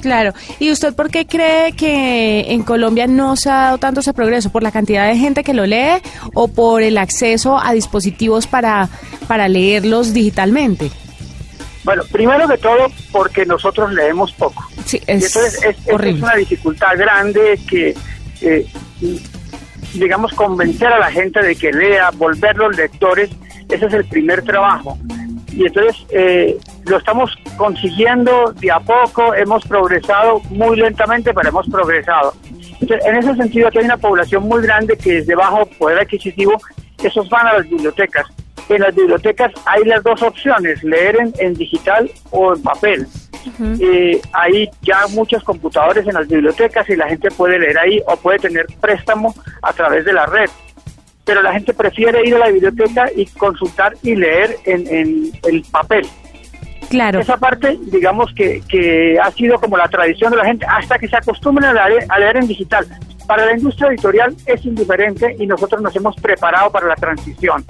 Claro. 0.00 0.32
¿Y 0.58 0.70
usted 0.70 0.94
por 0.94 1.10
qué 1.10 1.26
cree 1.26 1.72
que 1.72 2.52
en 2.52 2.62
Colombia 2.62 3.06
no 3.06 3.36
se 3.36 3.50
ha 3.50 3.54
dado 3.54 3.78
tanto 3.78 4.00
ese 4.00 4.12
progreso? 4.12 4.50
¿Por 4.50 4.62
la 4.62 4.72
cantidad 4.72 5.06
de 5.06 5.16
gente 5.16 5.44
que 5.44 5.54
lo 5.54 5.66
lee 5.66 6.02
o 6.34 6.48
por 6.48 6.82
el 6.82 6.98
acceso 6.98 7.58
a 7.58 7.72
dispositivos 7.72 8.46
para, 8.46 8.88
para 9.28 9.48
leerlos 9.48 10.12
digitalmente? 10.12 10.90
Bueno, 11.84 12.02
primero 12.10 12.46
que 12.46 12.58
todo 12.58 12.88
porque 13.10 13.46
nosotros 13.46 13.92
leemos 13.92 14.32
poco. 14.32 14.64
Sí, 14.84 15.00
es, 15.06 15.22
y 15.22 15.26
entonces 15.26 15.64
es, 15.64 15.76
es 15.86 16.22
una 16.22 16.34
dificultad 16.36 16.96
grande 16.96 17.58
que, 17.68 17.94
eh, 18.42 18.66
digamos, 19.94 20.32
convencer 20.34 20.88
a 20.88 20.98
la 20.98 21.10
gente 21.10 21.42
de 21.42 21.56
que 21.56 21.72
lea, 21.72 22.10
volverlos 22.10 22.76
lectores, 22.76 23.30
ese 23.68 23.86
es 23.86 23.94
el 23.94 24.04
primer 24.04 24.42
trabajo. 24.42 24.98
Y 25.52 25.66
entonces 25.66 26.06
eh, 26.10 26.56
lo 26.86 26.98
estamos 26.98 27.36
consiguiendo 27.56 28.52
de 28.52 28.70
a 28.70 28.80
poco, 28.80 29.34
hemos 29.34 29.64
progresado 29.66 30.40
muy 30.50 30.76
lentamente, 30.76 31.32
pero 31.34 31.48
hemos 31.48 31.68
progresado. 31.68 32.34
Entonces, 32.80 33.04
en 33.06 33.16
ese 33.16 33.34
sentido, 33.34 33.68
aquí 33.68 33.78
hay 33.78 33.84
una 33.84 33.96
población 33.96 34.44
muy 34.44 34.62
grande 34.62 34.96
que 34.96 35.18
es 35.18 35.26
de 35.26 35.34
bajo 35.34 35.66
poder 35.66 35.98
adquisitivo, 35.98 36.54
esos 37.02 37.28
van 37.28 37.46
a 37.46 37.54
las 37.54 37.68
bibliotecas. 37.68 38.26
En 38.68 38.82
las 38.82 38.94
bibliotecas 38.94 39.52
hay 39.66 39.84
las 39.84 40.02
dos 40.02 40.22
opciones, 40.22 40.82
leer 40.84 41.16
en, 41.16 41.32
en 41.38 41.54
digital 41.54 42.10
o 42.30 42.54
en 42.54 42.62
papel. 42.62 43.06
Eh, 43.80 44.20
hay 44.32 44.68
ya 44.82 45.06
muchos 45.08 45.42
computadores 45.42 46.06
en 46.06 46.14
las 46.14 46.28
bibliotecas 46.28 46.88
y 46.88 46.96
la 46.96 47.08
gente 47.08 47.30
puede 47.30 47.58
leer 47.58 47.78
ahí 47.78 48.00
o 48.06 48.16
puede 48.16 48.38
tener 48.38 48.66
préstamo 48.80 49.34
a 49.62 49.72
través 49.72 50.04
de 50.04 50.12
la 50.12 50.26
red. 50.26 50.50
Pero 51.30 51.42
la 51.42 51.52
gente 51.52 51.72
prefiere 51.72 52.26
ir 52.26 52.34
a 52.34 52.38
la 52.40 52.48
biblioteca 52.48 53.08
y 53.14 53.24
consultar 53.26 53.92
y 54.02 54.16
leer 54.16 54.56
en, 54.64 54.84
en 54.88 55.30
el 55.44 55.62
papel. 55.70 56.04
Claro. 56.88 57.20
Esa 57.20 57.36
parte, 57.36 57.78
digamos 57.82 58.34
que, 58.34 58.60
que 58.68 59.16
ha 59.16 59.30
sido 59.30 59.60
como 59.60 59.76
la 59.76 59.86
tradición 59.86 60.32
de 60.32 60.38
la 60.38 60.44
gente 60.44 60.66
hasta 60.68 60.98
que 60.98 61.06
se 61.06 61.16
acostumbren 61.16 61.76
a 61.78 61.88
leer, 61.88 62.04
a 62.08 62.18
leer 62.18 62.38
en 62.38 62.48
digital. 62.48 62.84
Para 63.28 63.46
la 63.46 63.52
industria 63.52 63.90
editorial 63.90 64.34
es 64.44 64.66
indiferente 64.66 65.36
y 65.38 65.46
nosotros 65.46 65.80
nos 65.80 65.94
hemos 65.94 66.16
preparado 66.16 66.72
para 66.72 66.88
la 66.88 66.96
transición. 66.96 67.64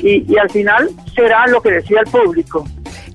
Y, 0.00 0.32
y 0.32 0.38
al 0.38 0.48
final 0.48 0.88
será 1.12 1.48
lo 1.48 1.60
que 1.60 1.72
decía 1.72 2.02
el 2.02 2.06
público. 2.06 2.64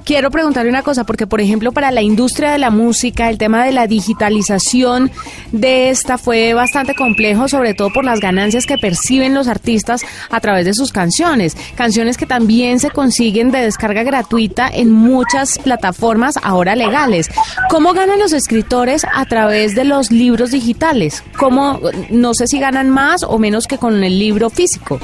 Quiero 0.07 0.31
preguntarle 0.31 0.69
una 0.69 0.83
cosa, 0.83 1.03
porque 1.03 1.27
por 1.27 1.41
ejemplo 1.41 1.73
para 1.73 1.91
la 1.91 2.01
industria 2.01 2.53
de 2.53 2.57
la 2.59 2.69
música, 2.69 3.29
el 3.29 3.37
tema 3.37 3.65
de 3.65 3.73
la 3.73 3.87
digitalización 3.87 5.11
de 5.51 5.89
esta 5.89 6.17
fue 6.17 6.53
bastante 6.53 6.95
complejo, 6.95 7.49
sobre 7.49 7.73
todo 7.73 7.91
por 7.91 8.05
las 8.05 8.21
ganancias 8.21 8.65
que 8.65 8.77
perciben 8.77 9.33
los 9.33 9.49
artistas 9.49 10.03
a 10.29 10.39
través 10.39 10.63
de 10.63 10.73
sus 10.73 10.93
canciones. 10.93 11.57
Canciones 11.75 12.15
que 12.15 12.25
también 12.25 12.79
se 12.79 12.89
consiguen 12.89 13.51
de 13.51 13.59
descarga 13.59 14.03
gratuita 14.03 14.69
en 14.69 14.93
muchas 14.93 15.59
plataformas 15.59 16.35
ahora 16.41 16.77
legales. 16.77 17.29
¿Cómo 17.69 17.91
ganan 17.91 18.17
los 18.17 18.31
escritores 18.31 19.05
a 19.13 19.25
través 19.25 19.75
de 19.75 19.83
los 19.83 20.09
libros 20.09 20.51
digitales? 20.51 21.21
¿Cómo, 21.37 21.81
no 22.09 22.33
sé 22.33 22.47
si 22.47 22.59
ganan 22.59 22.89
más 22.89 23.23
o 23.23 23.39
menos 23.39 23.67
que 23.67 23.77
con 23.77 24.01
el 24.01 24.17
libro 24.17 24.49
físico? 24.49 25.01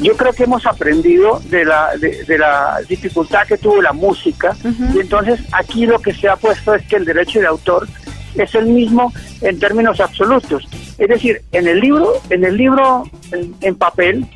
Yo 0.00 0.16
creo 0.16 0.32
que 0.32 0.44
hemos 0.44 0.66
aprendido 0.66 1.40
de 1.50 1.64
la, 1.64 1.96
de, 1.96 2.24
de 2.24 2.38
la 2.38 2.78
dificultad 2.88 3.46
que 3.46 3.58
tuvo 3.58 3.82
la 3.82 3.92
música 3.92 4.56
y 4.94 4.98
entonces 4.98 5.40
aquí 5.52 5.86
lo 5.86 5.98
que 5.98 6.14
se 6.14 6.28
ha 6.28 6.36
puesto 6.36 6.74
es 6.74 6.86
que 6.86 6.96
el 6.96 7.04
derecho 7.04 7.40
de 7.40 7.46
autor 7.46 7.86
es 8.34 8.54
el 8.54 8.66
mismo 8.66 9.12
en 9.40 9.58
términos 9.58 10.00
absolutos. 10.00 10.66
Es 10.98 11.08
decir, 11.08 11.42
en 11.52 11.66
el 11.66 11.80
libro, 11.80 12.14
en 12.30 12.44
el 12.44 12.56
libro 12.56 13.04
en, 13.32 13.54
en 13.60 13.74
papel, 13.74 14.26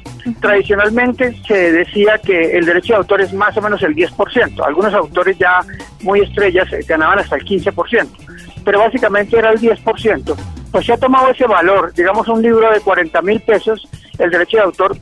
tradicionalmente 0.40 1.36
se 1.46 1.72
decía 1.72 2.18
que 2.18 2.56
el 2.56 2.64
derecho 2.64 2.94
de 2.94 2.98
autor 2.98 3.20
es 3.20 3.32
más 3.32 3.56
o 3.56 3.62
menos 3.62 3.82
el 3.82 3.94
10%. 3.94 4.64
Algunos 4.66 4.94
autores 4.94 5.36
ya 5.38 5.60
muy 6.02 6.20
estrellas 6.20 6.72
eh, 6.72 6.80
ganaban 6.86 7.18
hasta 7.18 7.36
el 7.36 7.44
15%, 7.44 8.08
pero 8.64 8.78
básicamente 8.78 9.38
era 9.38 9.50
el 9.50 9.60
10%. 9.60 10.36
Pues 10.70 10.86
se 10.86 10.92
ha 10.92 10.96
tomado 10.96 11.30
ese 11.30 11.46
valor, 11.46 11.92
digamos 11.94 12.26
un 12.28 12.42
libro 12.42 12.70
de 12.72 12.80
40 12.80 13.22
mil 13.22 13.40
pesos, 13.40 13.86
el 14.18 14.30
derecho 14.30 14.56
de 14.56 14.62
autor 14.64 14.96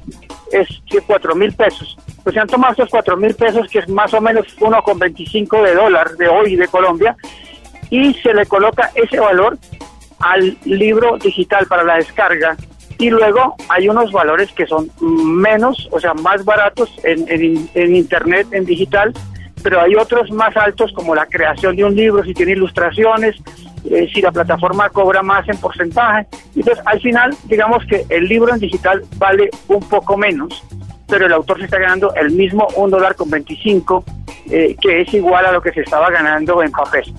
es 0.52 0.68
4 1.06 1.34
mil 1.34 1.52
pesos. 1.52 1.96
Pues 2.22 2.34
se 2.34 2.40
han 2.40 2.48
tomado 2.48 2.74
esos 2.74 2.88
4 2.90 3.16
mil 3.16 3.34
pesos, 3.34 3.68
que 3.68 3.80
es 3.80 3.88
más 3.88 4.12
o 4.14 4.20
menos 4.20 4.46
1,25 4.58 5.64
de 5.64 5.74
dólar 5.74 6.10
de 6.16 6.28
hoy 6.28 6.56
de 6.56 6.68
Colombia, 6.68 7.16
y 7.90 8.14
se 8.14 8.32
le 8.32 8.46
coloca 8.46 8.90
ese 8.94 9.18
valor 9.18 9.58
al 10.20 10.56
libro 10.64 11.18
digital 11.18 11.66
para 11.66 11.84
la 11.84 11.96
descarga. 11.96 12.56
Y 12.98 13.10
luego 13.10 13.56
hay 13.68 13.88
unos 13.88 14.12
valores 14.12 14.52
que 14.52 14.66
son 14.66 14.90
menos, 15.00 15.88
o 15.90 15.98
sea, 15.98 16.14
más 16.14 16.44
baratos 16.44 16.90
en, 17.02 17.28
en, 17.28 17.68
en 17.74 17.96
Internet, 17.96 18.46
en 18.52 18.64
digital, 18.64 19.12
pero 19.62 19.80
hay 19.80 19.94
otros 19.94 20.30
más 20.30 20.56
altos 20.56 20.92
como 20.92 21.14
la 21.14 21.26
creación 21.26 21.76
de 21.76 21.84
un 21.84 21.96
libro, 21.96 22.22
si 22.24 22.34
tiene 22.34 22.52
ilustraciones, 22.52 23.36
eh, 23.84 24.08
si 24.12 24.20
la 24.20 24.32
plataforma 24.32 24.88
cobra 24.90 25.22
más 25.22 25.48
en 25.48 25.56
porcentaje. 25.58 26.26
Entonces, 26.54 26.84
al 26.86 27.00
final, 27.00 27.34
digamos 27.44 27.84
que 27.86 28.04
el 28.08 28.24
libro 28.26 28.52
en 28.52 28.60
digital 28.60 29.02
vale 29.16 29.50
un 29.68 29.80
poco 29.88 30.16
menos, 30.16 30.62
pero 31.08 31.26
el 31.26 31.32
autor 31.32 31.58
se 31.58 31.64
está 31.64 31.78
ganando 31.78 32.14
el 32.14 32.30
mismo 32.30 32.66
un 32.76 32.90
dólar 32.90 33.14
con 33.16 33.30
25, 33.30 34.04
eh, 34.50 34.76
que 34.80 35.02
es 35.02 35.12
igual 35.14 35.46
a 35.46 35.52
lo 35.52 35.60
que 35.60 35.72
se 35.72 35.80
estaba 35.80 36.10
ganando 36.10 36.62
en 36.62 36.70
papel. 36.70 37.12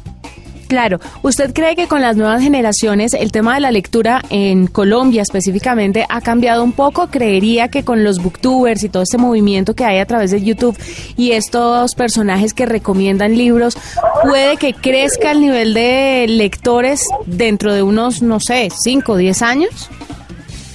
Claro, 0.74 1.00
¿usted 1.22 1.54
cree 1.54 1.76
que 1.76 1.88
con 1.88 2.02
las 2.02 2.18
nuevas 2.18 2.42
generaciones 2.42 3.14
el 3.14 3.32
tema 3.32 3.54
de 3.54 3.60
la 3.60 3.70
lectura 3.70 4.24
en 4.32 4.66
Colombia 4.66 5.22
específicamente 5.22 6.04
ha 6.10 6.20
cambiado 6.20 6.64
un 6.64 6.72
poco? 6.72 7.12
¿Creería 7.12 7.68
que 7.68 7.84
con 7.84 8.04
los 8.04 8.18
booktubers 8.18 8.84
y 8.84 8.90
todo 8.90 9.04
este 9.04 9.20
movimiento 9.20 9.76
que 9.76 9.86
hay 9.86 10.00
a 10.00 10.08
través 10.08 10.32
de 10.32 10.42
YouTube 10.42 10.76
y 11.16 11.34
estos 11.34 11.94
personajes 11.94 12.56
que 12.56 12.66
recomiendan 12.66 13.38
libros, 13.38 13.78
puede 14.24 14.58
que 14.58 14.74
crezca 14.74 15.30
el 15.30 15.42
nivel 15.42 15.76
de 15.76 16.26
lectores 16.28 17.08
dentro 17.28 17.72
de 17.72 17.84
unos, 17.84 18.24
no 18.24 18.40
sé, 18.40 18.70
5 18.76 19.12
o 19.12 19.18
10 19.18 19.44
años? 19.44 19.92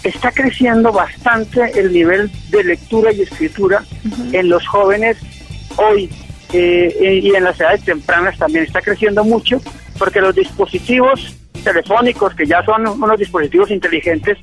Está 0.04 0.30
creciendo 0.30 0.92
bastante 0.92 1.72
el 1.74 1.92
nivel 1.92 2.30
de 2.50 2.62
lectura 2.62 3.12
y 3.12 3.22
escritura 3.22 3.82
uh 4.04 4.08
-huh. 4.08 4.38
en 4.38 4.48
los 4.48 4.64
jóvenes 4.64 5.16
hoy 5.74 6.08
eh, 6.52 7.20
y 7.22 7.34
en 7.34 7.44
las 7.44 7.60
edades 7.60 7.82
tempranas 7.82 8.38
también 8.38 8.64
está 8.64 8.80
creciendo 8.80 9.24
mucho 9.24 9.60
porque 9.98 10.20
los 10.20 10.34
dispositivos 10.34 11.36
telefónicos, 11.64 12.34
que 12.34 12.46
ya 12.46 12.62
son 12.64 12.86
unos 12.86 13.18
dispositivos 13.18 13.70
inteligentes, 13.70 14.38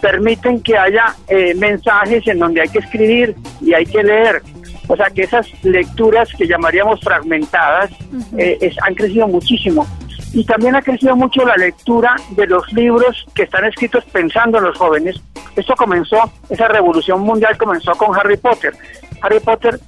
permiten 0.00 0.60
que 0.62 0.76
haya 0.76 1.14
eh, 1.28 1.54
mensajes 1.54 2.26
en 2.26 2.38
donde 2.38 2.60
hay 2.62 2.68
que 2.68 2.78
escribir 2.78 3.34
y 3.60 3.74
hay 3.74 3.86
que 3.86 4.02
leer. 4.02 4.42
O 4.88 4.96
sea 4.96 5.06
que 5.06 5.22
esas 5.22 5.46
lecturas 5.62 6.28
que 6.36 6.46
llamaríamos 6.46 7.00
fragmentadas 7.00 7.90
uh 7.90 8.16
-huh. 8.16 8.38
eh, 8.38 8.58
es, 8.60 8.76
han 8.82 8.94
crecido 8.94 9.26
muchísimo. 9.28 9.86
Y 10.34 10.44
también 10.44 10.74
ha 10.74 10.82
crecido 10.82 11.14
mucho 11.14 11.44
la 11.44 11.56
lectura 11.56 12.16
de 12.30 12.46
los 12.46 12.70
libros 12.72 13.24
que 13.34 13.44
están 13.44 13.64
escritos 13.64 14.04
pensando 14.06 14.58
en 14.58 14.64
los 14.64 14.76
jóvenes. 14.76 15.20
Esto 15.54 15.74
comenzó, 15.76 16.18
esa 16.50 16.66
revolución 16.68 17.20
mundial 17.20 17.56
comenzó 17.56 17.92
con 17.92 18.14
Harry 18.18 18.36
Potter. 18.36 18.74
Harry 19.22 19.38
Potter 19.38 19.78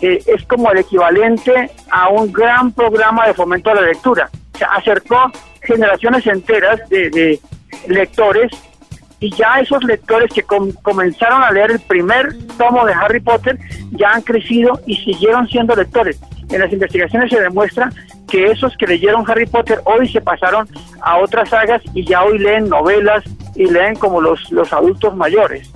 eh, 0.00 0.20
es 0.26 0.44
como 0.46 0.70
el 0.72 0.78
equivalente 0.78 1.70
a 1.90 2.08
un 2.08 2.32
gran 2.32 2.72
programa 2.72 3.28
de 3.28 3.34
fomento 3.34 3.70
a 3.70 3.74
la 3.74 3.82
lectura. 3.82 4.28
Acercó 4.70 5.30
generaciones 5.62 6.26
enteras 6.26 6.88
de, 6.88 7.10
de 7.10 7.40
lectores 7.88 8.50
y 9.20 9.30
ya 9.30 9.60
esos 9.60 9.84
lectores 9.84 10.32
que 10.32 10.42
com 10.42 10.72
comenzaron 10.82 11.42
a 11.42 11.50
leer 11.52 11.70
el 11.70 11.80
primer 11.80 12.36
tomo 12.58 12.84
de 12.84 12.92
Harry 12.92 13.20
Potter 13.20 13.56
ya 13.92 14.10
han 14.10 14.22
crecido 14.22 14.80
y 14.84 14.96
siguieron 14.96 15.46
siendo 15.48 15.76
lectores. 15.76 16.20
En 16.50 16.60
las 16.60 16.72
investigaciones 16.72 17.30
se 17.30 17.40
demuestra 17.40 17.90
que 18.28 18.46
esos 18.46 18.76
que 18.76 18.86
leyeron 18.86 19.24
Harry 19.30 19.46
Potter 19.46 19.80
hoy 19.84 20.08
se 20.08 20.20
pasaron 20.20 20.68
a 21.00 21.18
otras 21.18 21.50
sagas 21.50 21.82
y 21.94 22.04
ya 22.04 22.24
hoy 22.24 22.38
leen 22.38 22.68
novelas 22.68 23.22
y 23.54 23.66
leen 23.66 23.94
como 23.94 24.20
los, 24.20 24.50
los 24.50 24.72
adultos 24.72 25.14
mayores. 25.16 25.70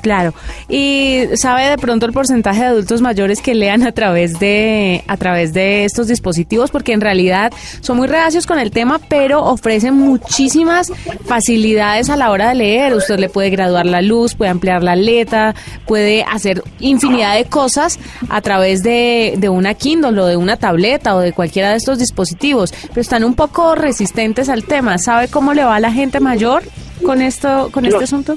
Claro. 0.00 0.32
¿Y 0.68 1.24
sabe 1.34 1.68
de 1.68 1.76
pronto 1.76 2.06
el 2.06 2.12
porcentaje 2.12 2.60
de 2.60 2.66
adultos 2.66 3.00
mayores 3.00 3.40
que 3.40 3.54
lean 3.54 3.82
a 3.82 3.92
través 3.92 4.38
de 4.38 5.02
a 5.08 5.16
través 5.16 5.52
de 5.52 5.84
estos 5.84 6.06
dispositivos? 6.06 6.70
Porque 6.70 6.92
en 6.92 7.00
realidad 7.00 7.52
son 7.80 7.96
muy 7.96 8.06
reacios 8.06 8.46
con 8.46 8.58
el 8.58 8.70
tema, 8.70 9.00
pero 9.08 9.44
ofrecen 9.44 9.94
muchísimas 9.94 10.92
facilidades 11.24 12.10
a 12.10 12.16
la 12.16 12.30
hora 12.30 12.50
de 12.50 12.54
leer. 12.54 12.94
Usted 12.94 13.18
le 13.18 13.28
puede 13.28 13.50
graduar 13.50 13.86
la 13.86 14.02
luz, 14.02 14.34
puede 14.34 14.50
ampliar 14.50 14.82
la 14.82 14.94
letra, 14.94 15.54
puede 15.86 16.22
hacer 16.22 16.62
infinidad 16.78 17.36
de 17.36 17.44
cosas 17.46 17.98
a 18.28 18.40
través 18.40 18.82
de, 18.82 19.34
de 19.38 19.48
una 19.48 19.74
Kindle 19.74 20.20
o 20.20 20.26
de 20.26 20.36
una 20.36 20.56
tableta 20.56 21.16
o 21.16 21.20
de 21.20 21.32
cualquiera 21.32 21.70
de 21.70 21.76
estos 21.76 21.98
dispositivos. 21.98 22.72
Pero 22.88 23.00
están 23.00 23.24
un 23.24 23.34
poco 23.34 23.74
resistentes 23.74 24.48
al 24.48 24.64
tema. 24.64 24.98
¿Sabe 24.98 25.28
cómo 25.28 25.54
le 25.54 25.64
va 25.64 25.76
a 25.76 25.80
la 25.80 25.92
gente 25.92 26.20
mayor 26.20 26.62
con 27.04 27.20
esto, 27.20 27.70
con 27.72 27.84
este 27.84 28.04
asunto? 28.04 28.34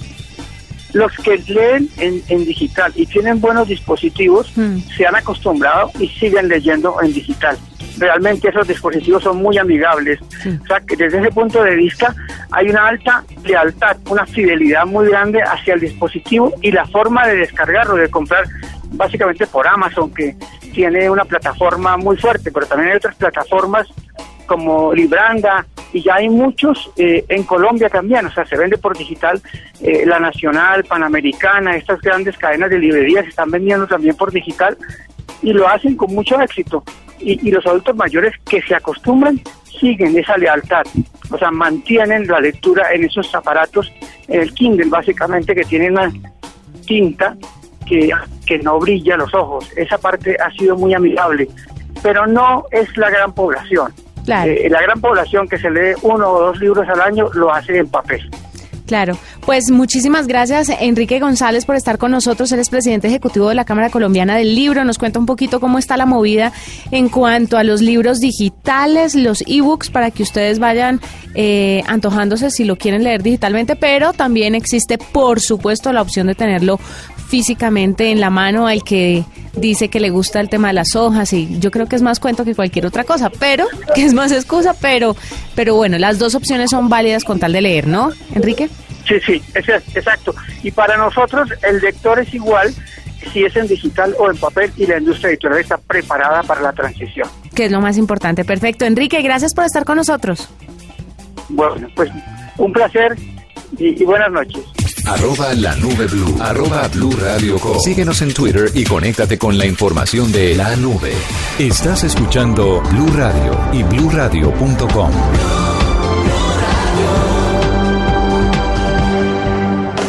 Los 0.93 1.15
que 1.17 1.37
leen 1.47 1.89
en, 1.97 2.21
en, 2.27 2.45
digital 2.45 2.91
y 2.95 3.05
tienen 3.05 3.39
buenos 3.39 3.67
dispositivos 3.67 4.51
mm. 4.55 4.79
se 4.95 5.05
han 5.05 5.15
acostumbrado 5.15 5.91
y 5.99 6.07
siguen 6.07 6.47
leyendo 6.47 7.01
en 7.01 7.13
digital. 7.13 7.57
Realmente 7.97 8.49
esos 8.49 8.67
dispositivos 8.67 9.23
son 9.23 9.37
muy 9.37 9.57
amigables. 9.57 10.19
Sí. 10.41 10.57
O 10.61 10.65
sea, 10.65 10.79
que 10.79 10.95
desde 10.95 11.19
ese 11.19 11.31
punto 11.31 11.63
de 11.63 11.75
vista 11.75 12.15
hay 12.51 12.69
una 12.69 12.87
alta 12.87 13.23
lealtad, 13.43 13.97
una 14.09 14.25
fidelidad 14.25 14.85
muy 14.85 15.07
grande 15.07 15.41
hacia 15.41 15.75
el 15.75 15.81
dispositivo 15.81 16.53
y 16.61 16.71
la 16.71 16.85
forma 16.85 17.27
de 17.27 17.37
descargarlo, 17.37 17.95
de 17.95 18.09
comprar 18.09 18.45
básicamente 18.93 19.47
por 19.47 19.67
Amazon, 19.67 20.13
que 20.13 20.35
tiene 20.73 21.09
una 21.09 21.25
plataforma 21.25 21.97
muy 21.97 22.17
fuerte, 22.17 22.51
pero 22.51 22.65
también 22.65 22.91
hay 22.91 22.97
otras 22.97 23.15
plataformas 23.15 23.87
como 24.51 24.93
Libranda, 24.93 25.65
y 25.93 26.01
ya 26.01 26.15
hay 26.15 26.27
muchos 26.27 26.91
eh, 26.97 27.23
en 27.29 27.43
Colombia 27.43 27.87
también, 27.87 28.25
o 28.25 28.31
sea, 28.33 28.45
se 28.45 28.57
vende 28.57 28.77
por 28.77 28.97
digital, 28.97 29.41
eh, 29.79 30.03
la 30.05 30.19
Nacional, 30.19 30.83
Panamericana, 30.83 31.77
estas 31.77 32.01
grandes 32.01 32.37
cadenas 32.37 32.69
de 32.69 32.79
librerías 32.79 33.25
están 33.25 33.49
vendiendo 33.49 33.87
también 33.87 34.13
por 34.17 34.29
digital 34.29 34.77
y 35.41 35.53
lo 35.53 35.69
hacen 35.69 35.95
con 35.95 36.13
mucho 36.13 36.37
éxito. 36.41 36.83
Y, 37.21 37.49
los 37.49 37.65
adultos 37.65 37.95
mayores 37.95 38.33
que 38.49 38.61
se 38.61 38.75
acostumbran 38.75 39.39
siguen 39.79 40.17
esa 40.17 40.35
lealtad, 40.35 40.83
o 41.31 41.37
sea, 41.37 41.49
mantienen 41.49 42.27
la 42.27 42.41
lectura 42.41 42.91
en 42.91 43.05
esos 43.05 43.33
aparatos, 43.33 43.89
en 44.27 44.41
el 44.41 44.53
Kindle 44.53 44.89
básicamente, 44.89 45.55
que 45.55 45.63
tiene 45.63 45.91
una 45.91 46.11
tinta 46.85 47.37
que, 47.87 48.09
que 48.45 48.59
no 48.59 48.79
brilla 48.79 49.15
los 49.15 49.33
ojos. 49.33 49.71
Esa 49.77 49.97
parte 49.97 50.35
ha 50.43 50.51
sido 50.51 50.75
muy 50.75 50.93
amigable, 50.93 51.47
pero 52.03 52.27
no 52.27 52.65
es 52.71 52.97
la 52.97 53.09
gran 53.09 53.33
población. 53.33 53.93
Claro. 54.25 54.51
Eh, 54.51 54.69
la 54.69 54.81
gran 54.81 55.01
población 55.01 55.47
que 55.47 55.57
se 55.57 55.69
lee 55.69 55.93
uno 56.01 56.29
o 56.29 56.41
dos 56.41 56.59
libros 56.59 56.87
al 56.87 57.01
año 57.01 57.29
lo 57.33 57.53
hace 57.53 57.77
en 57.77 57.87
papel. 57.87 58.29
Claro, 58.87 59.17
pues 59.45 59.71
muchísimas 59.71 60.27
gracias 60.27 60.69
Enrique 60.69 61.19
González 61.19 61.65
por 61.65 61.75
estar 61.75 61.97
con 61.97 62.11
nosotros. 62.11 62.51
Eres 62.51 62.69
presidente 62.69 63.07
ejecutivo 63.07 63.49
de 63.49 63.55
la 63.55 63.65
Cámara 63.65 63.89
Colombiana 63.89 64.35
del 64.35 64.55
Libro. 64.55 64.83
Nos 64.83 64.97
cuenta 64.97 65.19
un 65.19 65.25
poquito 65.25 65.59
cómo 65.59 65.79
está 65.79 65.97
la 65.97 66.05
movida 66.05 66.53
en 66.91 67.09
cuanto 67.09 67.57
a 67.57 67.63
los 67.63 67.81
libros 67.81 68.19
digitales, 68.19 69.15
los 69.15 69.43
ebooks, 69.47 69.89
para 69.89 70.11
que 70.11 70.23
ustedes 70.23 70.59
vayan 70.59 71.01
eh, 71.33 71.83
antojándose 71.87 72.51
si 72.51 72.65
lo 72.65 72.77
quieren 72.77 73.03
leer 73.03 73.23
digitalmente, 73.23 73.75
pero 73.75 74.13
también 74.13 74.53
existe, 74.53 74.97
por 74.97 75.39
supuesto, 75.39 75.91
la 75.93 76.01
opción 76.01 76.27
de 76.27 76.35
tenerlo 76.35 76.77
físicamente 77.27 78.11
en 78.11 78.19
la 78.19 78.29
mano 78.29 78.67
al 78.67 78.83
que 78.83 79.23
dice 79.55 79.87
que 79.87 80.01
le 80.01 80.09
gusta 80.09 80.39
el 80.41 80.49
tema 80.49 80.67
de 80.67 80.73
las 80.73 80.95
hojas 80.95 81.31
y 81.31 81.59
yo 81.59 81.71
creo 81.71 81.85
que 81.87 81.95
es 81.95 82.01
más 82.01 82.19
cuento 82.19 82.43
que 82.43 82.55
cualquier 82.55 82.85
otra 82.85 83.05
cosa, 83.05 83.29
pero 83.29 83.65
que 83.95 84.03
es 84.03 84.13
más 84.13 84.31
excusa, 84.31 84.75
pero 84.79 85.15
pero 85.55 85.75
bueno, 85.75 85.97
las 85.97 86.19
dos 86.19 86.35
opciones 86.35 86.71
son 86.71 86.89
válidas 86.89 87.23
con 87.23 87.39
tal 87.39 87.53
de 87.53 87.61
leer, 87.61 87.87
¿no? 87.87 88.11
Enrique? 88.35 88.69
Sí, 89.07 89.19
sí, 89.25 89.41
es, 89.53 89.67
exacto. 89.95 90.33
Y 90.63 90.71
para 90.71 90.97
nosotros 90.97 91.49
el 91.63 91.79
lector 91.79 92.19
es 92.19 92.33
igual 92.33 92.73
si 93.31 93.43
es 93.43 93.55
en 93.55 93.67
digital 93.67 94.15
o 94.17 94.29
en 94.29 94.37
papel 94.37 94.71
y 94.77 94.85
la 94.85 94.97
industria 94.97 95.29
editorial 95.29 95.61
está 95.61 95.77
preparada 95.77 96.43
para 96.43 96.61
la 96.61 96.73
transición. 96.73 97.29
Que 97.55 97.65
es 97.65 97.71
lo 97.71 97.81
más 97.81 97.97
importante. 97.97 98.45
Perfecto. 98.45 98.85
Enrique, 98.85 99.21
gracias 99.21 99.53
por 99.53 99.65
estar 99.65 99.85
con 99.85 99.97
nosotros. 99.97 100.49
Bueno, 101.49 101.87
pues 101.95 102.09
un 102.57 102.71
placer 102.71 103.15
y, 103.77 104.01
y 104.01 104.05
buenas 104.05 104.31
noches. 104.31 104.63
Arroba 105.05 105.53
la 105.55 105.75
nube 105.75 106.05
blue. 106.07 106.37
Arroba 106.39 106.87
blue 106.87 107.11
radio 107.19 107.57
com. 107.59 107.79
Síguenos 107.79 108.21
en 108.21 108.33
Twitter 108.33 108.69
y 108.73 108.83
conéctate 108.83 109.37
con 109.37 109.57
la 109.57 109.65
información 109.65 110.31
de 110.31 110.55
la 110.55 110.75
nube. 110.75 111.13
Estás 111.57 112.03
escuchando 112.03 112.81
Blue 112.81 113.11
Radio 113.15 113.59
y 113.73 113.83
bluradio.com. 113.83 115.60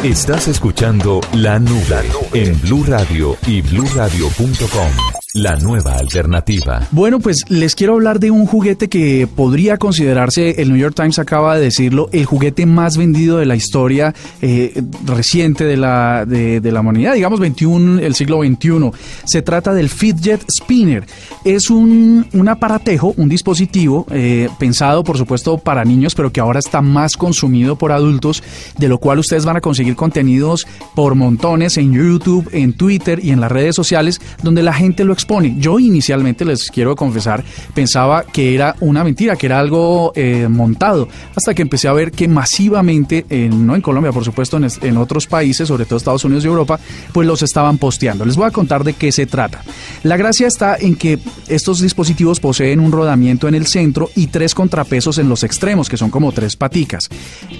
Estás 0.03 0.49
escuchando 0.49 1.21
La 1.31 1.59
Nube 1.59 2.09
en 2.33 2.59
Blue 2.59 2.83
Radio 2.83 3.37
y 3.47 3.61
bluradio.com. 3.61 5.22
La 5.35 5.55
nueva 5.55 5.95
alternativa. 5.95 6.87
Bueno, 6.91 7.19
pues 7.19 7.49
les 7.49 7.73
quiero 7.73 7.93
hablar 7.93 8.19
de 8.19 8.29
un 8.29 8.45
juguete 8.45 8.87
que 8.87 9.25
podría 9.25 9.77
considerarse, 9.77 10.61
el 10.61 10.69
New 10.69 10.77
York 10.77 10.93
Times 10.95 11.17
acaba 11.17 11.55
de 11.55 11.63
decirlo, 11.63 12.07
el 12.11 12.25
juguete 12.25 12.67
más 12.67 12.97
vendido 12.97 13.39
de 13.39 13.47
la 13.47 13.55
historia 13.55 14.13
eh, 14.43 14.83
reciente 15.05 15.65
de 15.65 15.75
la, 15.75 16.27
de, 16.27 16.61
la 16.71 16.81
humanidad, 16.81 17.15
digamos 17.15 17.39
21, 17.39 18.01
el 18.01 18.13
siglo 18.13 18.43
XXI. 18.43 18.91
Se 19.25 19.41
trata 19.41 19.73
del 19.73 19.89
Fidget 19.89 20.45
Spinner. 20.51 21.03
Es 21.43 21.71
un, 21.71 22.27
un 22.31 22.47
aparatejo, 22.47 23.15
un 23.17 23.27
dispositivo 23.27 24.05
eh, 24.11 24.49
pensado, 24.59 25.03
por 25.03 25.17
supuesto, 25.17 25.57
para 25.57 25.83
niños, 25.83 26.13
pero 26.13 26.31
que 26.31 26.41
ahora 26.41 26.59
está 26.59 26.83
más 26.83 27.17
consumido 27.17 27.75
por 27.75 27.91
adultos, 27.91 28.43
de 28.77 28.87
lo 28.87 28.99
cual 28.99 29.17
ustedes 29.17 29.45
van 29.45 29.57
a 29.57 29.61
conseguir 29.61 29.95
contenidos 29.95 30.67
por 30.93 31.15
montones 31.15 31.77
en 31.77 31.91
YouTube, 31.91 32.47
en 32.53 32.73
Twitter 32.73 33.19
y 33.23 33.31
en 33.31 33.41
las 33.41 33.51
redes 33.51 33.75
sociales, 33.75 34.21
donde 34.43 34.61
la 34.61 34.73
gente 34.73 35.03
lo 35.03 35.22
expone. 35.23 35.55
Yo 35.57 35.79
inicialmente, 35.79 36.43
les 36.45 36.69
quiero 36.69 36.95
confesar, 36.95 37.43
pensaba 37.73 38.23
que 38.23 38.53
era 38.53 38.75
una 38.81 39.03
mentira, 39.03 39.35
que 39.35 39.45
era 39.45 39.59
algo 39.59 40.11
eh, 40.15 40.47
montado, 40.49 41.07
hasta 41.35 41.53
que 41.53 41.61
empecé 41.61 41.87
a 41.87 41.93
ver 41.93 42.11
que 42.11 42.27
masivamente, 42.27 43.25
en- 43.29 43.65
no 43.65 43.75
en 43.75 43.81
Colombia, 43.81 44.11
por 44.11 44.23
supuesto, 44.25 44.57
en, 44.57 44.67
en 44.81 44.97
otros 44.97 45.27
países, 45.27 45.67
sobre 45.67 45.85
todo 45.85 45.97
Estados 45.97 46.23
Unidos 46.25 46.43
y 46.43 46.47
Europa, 46.47 46.79
pues 47.13 47.25
los 47.27 47.41
estaban 47.41 47.77
posteando. 47.77 48.25
Les 48.25 48.35
voy 48.35 48.45
a 48.47 48.51
contar 48.51 48.83
de 48.83 48.93
qué 48.93 49.11
se 49.11 49.25
trata. 49.25 49.61
La 50.03 50.17
gracia 50.17 50.47
está 50.47 50.75
en 50.79 50.95
que 50.95 51.19
estos 51.47 51.79
dispositivos 51.79 52.39
poseen 52.39 52.79
un 52.79 52.91
rodamiento 52.91 53.47
en 53.47 53.55
el 53.55 53.65
centro 53.65 54.09
y 54.15 54.27
tres 54.27 54.53
contrapesos 54.53 55.17
en 55.17 55.29
los 55.29 55.43
extremos, 55.43 55.87
que 55.89 55.97
son 55.97 56.09
como 56.09 56.31
tres 56.31 56.55
paticas. 56.55 57.09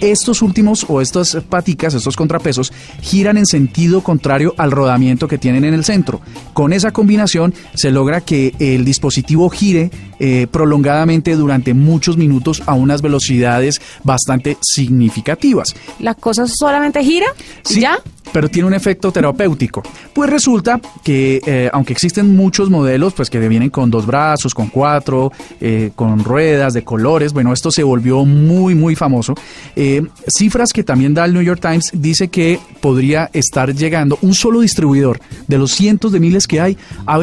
Estos 0.02 0.42
últimos 0.42 0.86
o 0.90 1.02
estas 1.02 1.38
paticas, 1.50 1.94
estos 1.94 2.16
contrapesos, 2.16 2.74
giran 3.02 3.38
en 3.38 3.46
sentido 3.46 4.02
contrario 4.02 4.54
al 4.58 4.72
rodamiento 4.72 5.28
que 5.28 5.38
tienen 5.38 5.64
en 5.64 5.74
el 5.74 5.84
centro. 5.84 6.22
Con 6.54 6.74
esa 6.74 6.92
combinación 6.92 7.53
se 7.74 7.92
logra 7.92 8.22
que 8.22 8.54
el 8.60 8.86
dispositivo 8.86 9.50
gire 9.50 9.92
eh, 10.20 10.48
prolongadamente 10.50 11.36
durante 11.36 11.74
muchos 11.74 12.16
minutos 12.16 12.64
a 12.66 12.76
unas 12.76 13.02
velocidades 13.02 13.82
bastante 14.04 14.58
significativas. 14.62 15.76
¿La 16.00 16.14
cosa 16.16 16.48
solamente 16.48 17.04
gira? 17.04 17.26
¿Y 17.70 17.74
Sí, 17.74 17.82
¿Ya? 17.82 18.00
Pero 18.32 18.48
tiene 18.48 18.68
un 18.68 18.74
efecto 18.74 19.12
terapéutico. 19.12 19.84
Pues 20.14 20.30
resulta 20.30 20.80
que, 21.04 21.42
eh, 21.46 21.70
aunque 21.74 21.94
existen 21.94 22.36
muchos 22.36 22.70
modelos, 22.70 23.14
pues 23.14 23.30
que 23.30 23.38
vienen 23.48 23.70
con 23.70 23.92
dos 23.92 24.06
brazos, 24.06 24.56
con 24.56 24.70
cuatro, 24.70 25.32
eh, 25.60 25.92
con 25.94 26.24
ruedas 26.24 26.74
de 26.74 26.84
colores, 26.84 27.34
bueno, 27.34 27.52
esto 27.52 27.70
se 27.70 27.84
volvió 27.84 28.24
muy, 28.24 28.76
muy 28.76 28.96
famoso. 28.96 29.36
Cifras 30.28 30.72
que 30.72 30.84
también 30.84 31.14
da 31.14 31.26
el 31.26 31.34
New 31.34 31.44
York 31.44 31.60
Times 31.62 31.92
dice 31.94 32.30
que 32.30 32.60
podría 32.80 33.30
estar 33.34 33.76
llegando 33.76 34.18
un 34.22 34.34
solo 34.34 34.62
distribuidor 34.62 35.20
de 35.48 35.58
los 35.58 35.72
cientos 35.72 36.12
de 36.12 36.20
miles 36.20 36.48
que 36.48 36.62
hay, 36.62 36.78
ha 37.06 37.18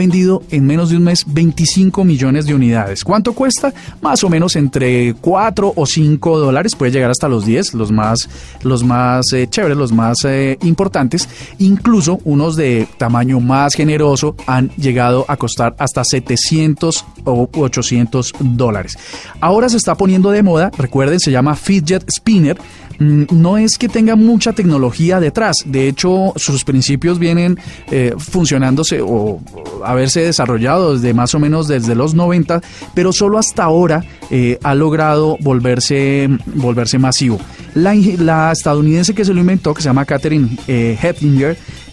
en 0.50 0.66
menos 0.66 0.90
de 0.90 0.96
un 0.96 1.04
mes 1.04 1.24
25 1.26 2.04
millones 2.04 2.46
de 2.46 2.54
unidades. 2.54 3.04
¿Cuánto 3.04 3.33
cuesta? 3.33 3.72
Más 4.00 4.22
o 4.24 4.28
menos 4.28 4.56
entre 4.56 5.14
4 5.14 5.72
o 5.74 5.87
5 5.87 6.38
dólares, 6.38 6.74
puede 6.74 6.92
llegar 6.92 7.11
hasta 7.11 7.28
los 7.28 7.46
10, 7.46 7.74
los 7.74 7.90
más, 7.90 8.28
los 8.62 8.85
más 8.85 9.33
eh, 9.33 9.48
chéveres, 9.48 9.76
los 9.76 9.92
más 9.92 10.24
eh, 10.24 10.59
importantes. 10.62 11.28
Incluso 11.59 12.20
unos 12.24 12.56
de 12.56 12.87
tamaño 12.98 13.40
más 13.40 13.74
generoso 13.74 14.37
han 14.46 14.70
llegado 14.76 15.24
a 15.28 15.37
costar 15.37 15.74
hasta 15.78 16.04
700 16.04 17.04
o 17.24 17.48
800 17.52 18.33
dólares. 18.40 18.98
Ahora 19.40 19.68
se 19.68 19.76
está 19.76 19.94
poniendo 19.94 20.30
de 20.30 20.42
moda, 20.42 20.70
recuerden, 20.76 21.20
se 21.20 21.30
llama 21.30 21.54
Fidget 21.54 22.04
Spinner. 22.11 22.59
Mm, 23.00 23.24
No 23.30 23.58
es 23.58 23.78
que 23.78 23.88
tenga 23.88 24.14
mucha 24.14 24.52
tecnología 24.52 25.20
detrás, 25.20 25.56
de 25.64 25.88
hecho 25.88 26.32
sus 26.36 26.64
principios 26.64 27.18
vienen 27.18 27.58
eh, 27.90 28.14
funcionándose 28.18 29.00
o, 29.02 29.40
haberse 29.84 30.20
desarrollado 30.20 30.94
desde 30.94 31.14
más 31.14 31.34
o 31.34 31.40
menos 31.40 31.66
desde 31.66 31.94
los 31.94 32.14
90, 32.14 32.60
pero 32.94 33.12
solo 33.12 33.38
hasta 33.38 33.64
ahora 33.64 34.04
eh, 34.30 34.58
ha 34.62 34.74
logrado 34.74 35.36
volverse, 35.40 36.28
volverse 36.54 36.98
masivo. 36.98 37.40
La, 37.74 38.52
estadounidense 38.52 39.14
que 39.14 39.24
se 39.24 39.32
lo 39.32 39.40
inventó, 39.40 39.74
que 39.74 39.82
se 39.82 39.88
llama 39.88 40.04
Catherine 40.04 40.48
eh, 40.68 40.98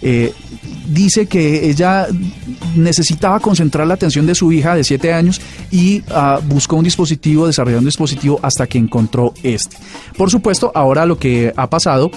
eh, 0.01 0.33
dice 0.87 1.25
que 1.27 1.69
ella 1.69 2.07
necesitaba 2.75 3.39
concentrar 3.39 3.87
la 3.87 3.95
atención 3.95 4.25
de 4.25 4.35
su 4.35 4.51
hija 4.51 4.75
de 4.75 4.83
7 4.83 5.13
años 5.13 5.41
y 5.71 6.03
ah, 6.09 6.39
buscó 6.45 6.75
un 6.75 6.83
dispositivo, 6.83 7.47
desarrolló 7.47 7.79
un 7.79 7.85
dispositivo 7.85 8.39
hasta 8.41 8.67
que 8.67 8.77
encontró 8.77 9.33
este. 9.43 9.77
Por 10.17 10.29
supuesto, 10.31 10.71
ahora 10.73 11.05
lo 11.05 11.17
que 11.17 11.53
ha 11.55 11.69
pasado 11.69 12.11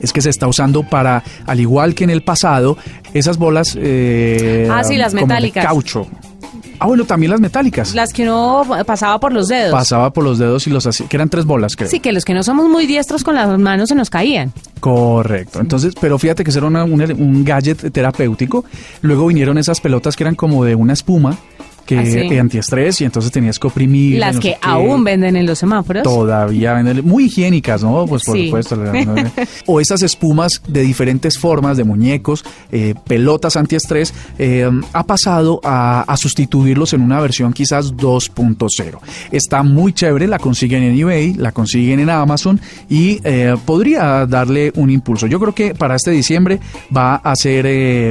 es 0.00 0.12
que 0.12 0.20
se 0.20 0.30
está 0.30 0.46
usando 0.46 0.82
para, 0.82 1.22
al 1.46 1.60
igual 1.60 1.94
que 1.94 2.04
en 2.04 2.10
el 2.10 2.22
pasado, 2.22 2.76
esas 3.14 3.38
bolas 3.38 3.76
eh, 3.80 4.68
Ah, 4.70 4.84
sí, 4.84 4.96
las 4.96 5.12
de 5.12 5.22
metálicas. 5.22 5.64
caucho. 5.64 6.06
Ah, 6.78 6.86
bueno, 6.86 7.04
también 7.04 7.30
las 7.30 7.40
metálicas. 7.40 7.94
Las 7.94 8.12
que 8.12 8.22
uno 8.24 8.62
pasaba 8.86 9.18
por 9.20 9.32
los 9.32 9.48
dedos. 9.48 9.72
Pasaba 9.72 10.12
por 10.12 10.24
los 10.24 10.38
dedos 10.38 10.66
y 10.66 10.70
los 10.70 10.86
hacía, 10.86 11.06
que 11.08 11.16
eran 11.16 11.28
tres 11.28 11.44
bolas, 11.44 11.76
creo. 11.76 11.88
Sí, 11.88 12.00
que 12.00 12.12
los 12.12 12.24
que 12.24 12.34
no 12.34 12.42
somos 12.42 12.68
muy 12.68 12.86
diestros 12.86 13.22
con 13.24 13.34
las 13.36 13.58
manos 13.58 13.88
se 13.88 13.94
nos 13.94 14.10
caían. 14.10 14.52
Correcto. 14.80 15.60
Entonces, 15.60 15.94
pero 16.00 16.18
fíjate 16.18 16.44
que 16.44 16.50
eso 16.50 16.58
era 16.58 16.68
una- 16.68 16.84
un, 16.84 17.00
un 17.00 17.44
gadget 17.44 17.90
terapéutico. 17.92 18.64
Luego 19.02 19.26
vinieron 19.28 19.56
esas 19.58 19.80
pelotas 19.80 20.16
que 20.16 20.24
eran 20.24 20.34
como 20.34 20.64
de 20.64 20.74
una 20.74 20.92
espuma 20.92 21.36
que 21.86 21.98
Ah, 21.98 22.04
sí. 22.06 22.18
eh, 22.18 22.40
antiestrés 22.40 23.00
y 23.00 23.04
entonces 23.04 23.30
tenías 23.30 23.58
que 23.58 23.66
oprimir. 23.66 24.18
Las 24.18 24.36
no 24.36 24.40
que 24.40 24.56
aún 24.62 25.04
venden 25.04 25.36
en 25.36 25.46
los 25.46 25.58
semáforos. 25.58 26.02
Todavía 26.02 26.72
venden, 26.74 27.04
muy 27.06 27.24
higiénicas, 27.26 27.82
¿no? 27.82 28.06
Pues 28.06 28.24
por 28.24 28.36
Sí. 28.36 28.46
supuesto. 28.46 28.76
o 29.66 29.80
esas 29.80 30.02
espumas 30.02 30.62
de 30.66 30.82
diferentes 30.82 31.38
formas, 31.38 31.76
de 31.76 31.84
muñecos, 31.84 32.44
eh, 32.72 32.94
pelotas 33.06 33.56
antiestrés, 33.56 34.12
eh, 34.38 34.68
ha 34.92 35.04
pasado 35.04 35.60
a, 35.62 36.02
a 36.02 36.16
sustituirlos 36.16 36.92
en 36.92 37.00
una 37.02 37.20
versión 37.20 37.52
quizás 37.52 37.94
2.0. 37.96 38.98
Está 39.30 39.62
muy 39.62 39.92
chévere, 39.92 40.26
la 40.26 40.38
consiguen 40.38 40.82
en 40.82 40.98
eBay, 40.98 41.34
la 41.34 41.52
consiguen 41.52 42.00
en 42.00 42.10
Amazon 42.10 42.60
y 42.88 43.20
eh, 43.24 43.54
podría 43.64 44.26
darle 44.26 44.72
un 44.76 44.90
impulso. 44.90 45.26
Yo 45.26 45.38
creo 45.40 45.54
que 45.54 45.74
para 45.74 45.96
este 45.96 46.10
diciembre 46.10 46.60
va 46.94 47.16
a 47.16 47.36
ser, 47.36 47.66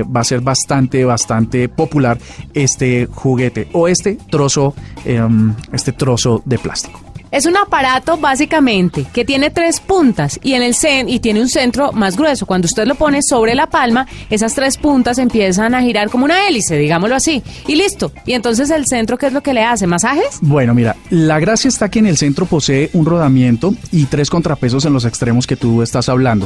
va 0.05 0.21
a 0.21 0.23
ser 0.23 0.41
bastante, 0.41 1.03
bastante 1.05 1.69
popular 1.69 2.17
este 2.53 3.07
juguete 3.11 3.62
o 3.73 3.87
este 3.87 4.17
trozo, 4.29 4.75
em, 5.05 5.53
este 5.71 5.91
trozo 5.91 6.41
de 6.45 6.57
plástico. 6.57 6.99
Es 7.33 7.47
un 7.47 7.57
aparato 7.57 8.17
básicamente 8.17 9.07
que 9.11 9.25
tiene 9.25 9.49
tres 9.49 9.79
puntas 9.79 10.39
y 10.43 10.53
en 10.53 10.61
el 10.61 10.75
cen 10.75 11.09
y 11.09 11.19
tiene 11.19 11.41
un 11.41 11.49
centro 11.49 11.91
más 11.91 12.15
grueso. 12.15 12.45
Cuando 12.45 12.67
usted 12.67 12.85
lo 12.85 12.93
pone 12.93 13.23
sobre 13.23 13.55
la 13.55 13.65
palma, 13.65 14.05
esas 14.29 14.53
tres 14.53 14.77
puntas 14.77 15.17
empiezan 15.17 15.73
a 15.73 15.81
girar 15.81 16.11
como 16.11 16.25
una 16.25 16.47
hélice, 16.47 16.77
digámoslo 16.77 17.15
así, 17.15 17.41
y 17.67 17.73
listo. 17.73 18.11
Y 18.27 18.33
entonces 18.33 18.69
el 18.69 18.85
centro, 18.85 19.17
¿qué 19.17 19.25
es 19.25 19.33
lo 19.33 19.41
que 19.41 19.55
le 19.55 19.63
hace? 19.63 19.87
¿Masajes? 19.87 20.37
Bueno, 20.41 20.75
mira, 20.75 20.95
la 21.09 21.39
gracia 21.39 21.69
está 21.69 21.89
que 21.89 21.97
en 21.97 22.05
el 22.05 22.17
centro 22.17 22.45
posee 22.45 22.91
un 22.93 23.07
rodamiento 23.07 23.73
y 23.91 24.05
tres 24.05 24.29
contrapesos 24.29 24.85
en 24.85 24.93
los 24.93 25.03
extremos 25.03 25.47
que 25.47 25.55
tú 25.55 25.81
estás 25.81 26.09
hablando. 26.09 26.45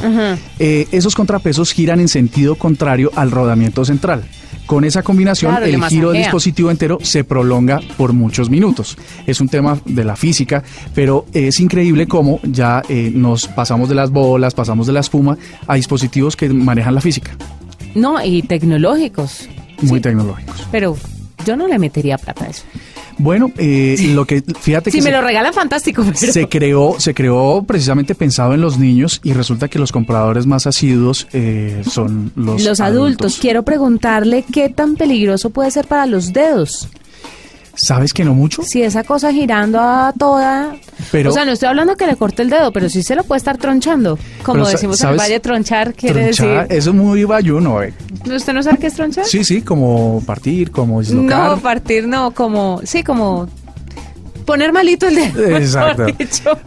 Eh, 0.58 0.88
esos 0.90 1.14
contrapesos 1.14 1.70
giran 1.70 2.00
en 2.00 2.08
sentido 2.08 2.54
contrario 2.54 3.10
al 3.14 3.30
rodamiento 3.30 3.84
central. 3.84 4.24
Con 4.68 4.84
esa 4.84 5.02
combinación, 5.02 5.50
Claro, 5.50 5.64
el 5.64 5.82
giro 5.84 6.10
del 6.12 6.22
dispositivo 6.22 6.70
entero 6.70 6.98
se 7.02 7.24
prolonga 7.24 7.80
por 7.96 8.12
muchos 8.12 8.50
minutos. 8.50 8.98
Es 9.26 9.40
un 9.40 9.48
tema 9.48 9.80
de 9.86 10.04
la 10.04 10.14
física, 10.14 10.62
pero 10.94 11.24
es 11.32 11.58
increíble 11.58 12.06
cómo 12.06 12.38
ya 12.42 12.82
eh, 12.90 13.10
nos 13.14 13.48
pasamos 13.48 13.88
de 13.88 13.94
las 13.94 14.10
bolas, 14.10 14.52
pasamos 14.52 14.86
de 14.86 14.92
la 14.92 15.00
espuma 15.00 15.38
a 15.66 15.74
dispositivos 15.74 16.36
que 16.36 16.50
manejan 16.50 16.94
la 16.94 17.00
física. 17.00 17.30
No, 17.94 18.22
y 18.22 18.42
tecnológicos. 18.42 19.48
Muy 19.80 19.96
Sí, 19.96 20.00
tecnológicos. 20.02 20.68
Pero 20.70 20.98
yo 21.46 21.56
no 21.56 21.66
le 21.68 21.78
metería 21.78 22.18
plata 22.18 22.44
a 22.44 22.48
eso. 22.48 22.62
Bueno, 23.20 23.50
eh, 23.58 23.96
lo 24.14 24.24
que 24.26 24.42
fíjate 24.60 24.90
Si 24.92 24.98
que 24.98 25.02
me 25.02 25.10
se- 25.10 25.16
lo 25.16 25.22
regalan, 25.22 25.52
fantástico. 25.52 26.04
Pero... 26.20 26.32
se 26.32 26.48
creó, 26.48 26.94
se 26.98 27.14
creó 27.14 27.64
precisamente 27.66 28.14
pensado 28.14 28.54
en 28.54 28.60
los 28.60 28.78
niños 28.78 29.20
y 29.24 29.32
resulta 29.32 29.66
que 29.68 29.78
los 29.80 29.90
compradores 29.90 30.46
más 30.46 30.66
asiduos 30.68 31.26
eh, 31.32 31.82
son 31.88 32.30
los, 32.36 32.62
Los 32.62 32.80
adultos. 32.80 33.38
Quiero 33.40 33.64
preguntarle 33.64 34.44
qué 34.52 34.68
tan 34.68 34.94
peligroso 34.96 35.50
puede 35.50 35.70
ser 35.72 35.86
para 35.88 36.06
los 36.06 36.32
dedos. 36.32 36.88
¿Sabes 37.80 38.12
que 38.12 38.24
no 38.24 38.34
mucho? 38.34 38.62
Si 38.64 38.82
esa 38.82 39.04
cosa 39.04 39.32
girando 39.32 39.78
a 39.80 40.12
toda... 40.18 40.74
Pero- 41.12 41.30
o 41.30 41.32
sea, 41.32 41.44
no 41.44 41.52
estoy 41.52 41.68
hablando 41.68 41.96
que 41.96 42.06
le 42.08 42.16
corte 42.16 42.42
el 42.42 42.50
dedo, 42.50 42.72
pero 42.72 42.88
sí 42.88 43.02
se 43.04 43.14
lo 43.14 43.22
puede 43.22 43.38
estar 43.38 43.56
tronchando. 43.56 44.18
Como 44.42 44.66
decimos 44.68 45.00
en 45.02 45.10
el. 45.10 45.16
Valle, 45.16 45.38
tronchar 45.40 45.94
quiere 45.94 46.22
Tronchar, 46.32 46.66
decir... 46.68 46.76
Eso 46.78 46.90
es 46.90 46.96
muy 46.96 47.22
bayuno, 47.24 47.80
eh. 47.82 47.94
¿Usted 48.28 48.52
no 48.52 48.62
sabe 48.64 48.78
qué 48.78 48.88
es 48.88 48.94
tronchar? 48.94 49.24
Sí, 49.26 49.44
sí, 49.44 49.62
como 49.62 50.20
partir, 50.26 50.72
como 50.72 51.00
dislocar. 51.00 51.50
No, 51.52 51.58
partir 51.60 52.08
no, 52.08 52.32
como... 52.32 52.80
Sí, 52.84 53.02
como... 53.04 53.48
Poner 54.44 54.72
malito 54.72 55.06
el 55.06 55.14
dedo. 55.14 55.46
Exacto. 55.56 56.06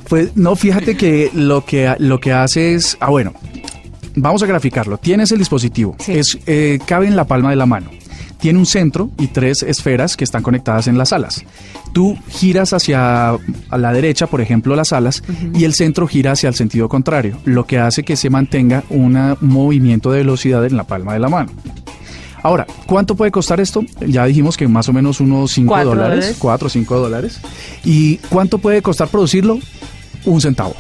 Pues 0.08 0.36
no, 0.38 0.56
fíjate 0.56 0.96
que 0.96 1.30
lo 1.34 1.66
que 1.66 1.94
lo 1.98 2.20
que 2.20 2.32
hace 2.32 2.76
es, 2.76 2.96
ah 3.00 3.10
bueno, 3.10 3.34
vamos 4.16 4.44
a 4.44 4.46
graficarlo. 4.46 4.98
Tienes 4.98 5.32
el 5.32 5.40
dispositivo, 5.40 5.96
Sí. 6.00 6.14
es 6.18 6.38
eh, 6.46 6.80
cabe 6.86 7.08
en 7.08 7.16
la 7.16 7.26
palma 7.26 7.50
de 7.50 7.56
la 7.56 7.66
mano. 7.66 7.90
Tiene 8.42 8.58
un 8.60 8.66
centro 8.66 9.10
y 9.20 9.28
tres 9.28 9.62
esferas 9.64 10.18
que 10.18 10.24
están 10.24 10.42
conectadas 10.44 10.88
en 10.88 10.98
las 10.98 11.14
alas. 11.14 11.44
Tú 11.94 12.18
giras 12.30 12.74
hacia 12.74 13.30
a 13.34 13.78
la 13.78 13.94
derecha, 13.94 14.26
por 14.28 14.42
ejemplo, 14.42 14.76
las 14.76 14.94
alas, 14.94 15.24
y 15.54 15.64
el 15.64 15.74
centro 15.76 16.08
gira 16.08 16.32
hacia 16.32 16.50
el 16.50 16.56
sentido 16.56 16.90
contrario, 16.90 17.38
lo 17.46 17.66
que 17.68 17.78
hace 17.78 18.02
que 18.04 18.16
se 18.16 18.30
mantenga 18.32 18.84
un 18.90 19.38
movimiento 19.42 20.12
de 20.12 20.20
velocidad 20.20 20.66
en 20.66 20.76
la 20.76 20.86
palma 20.86 21.14
de 21.14 21.20
la 21.20 21.30
mano. 21.30 21.52
Ahora, 22.44 22.66
¿cuánto 22.88 23.14
puede 23.14 23.30
costar 23.30 23.60
esto? 23.60 23.84
Ya 24.08 24.26
dijimos 24.26 24.58
que 24.58 24.68
más 24.68 24.90
o 24.90 24.94
menos 24.94 25.20
unos 25.20 25.52
5 25.52 25.68
Cuatro 25.70 25.92
dólares, 25.92 26.16
dólares. 26.16 26.38
4 26.40 26.66
o 26.66 26.70
5 26.72 26.98
dólares. 27.00 27.40
¿Y 27.86 28.18
cuánto 28.30 28.58
puede 28.58 28.82
costar 28.82 29.10
producirlo? 29.10 29.60
Un 30.26 30.42
centavo. 30.42 30.74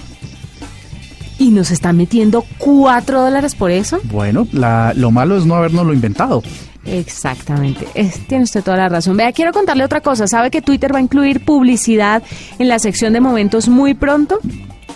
Y 1.38 1.50
nos 1.52 1.69
están 1.71 1.97
metiendo 1.97 2.43
cuatro 2.58 3.21
dólares 3.21 3.54
por 3.56 3.69
eso. 3.71 4.00
Bueno, 4.06 4.47
la- 4.52 4.93
lo 4.95 5.12
malo 5.12 5.38
es 5.38 5.45
no 5.45 5.56
habernoslo 5.56 5.93
inventado. 5.93 6.41
Exactamente, 6.86 7.88
Es- 7.94 8.20
tiene 8.28 8.44
usted 8.44 8.63
toda 8.63 8.78
la 8.78 8.89
razón. 8.89 9.15
Vea, 9.17 9.32
quiero 9.32 9.52
contarle 9.54 9.84
otra 9.84 10.02
cosa. 10.02 10.28
¿Sabe 10.28 10.50
que 10.50 10.62
Twitter 10.62 10.94
va 10.94 10.98
a 11.00 11.02
incluir 11.02 11.44
publicidad 11.46 12.24
en 12.60 12.67
la 12.67 12.80
sección 12.80 13.13
de 13.13 13.22
momentos 13.22 13.67
muy 13.70 13.94
pronto? 13.94 14.39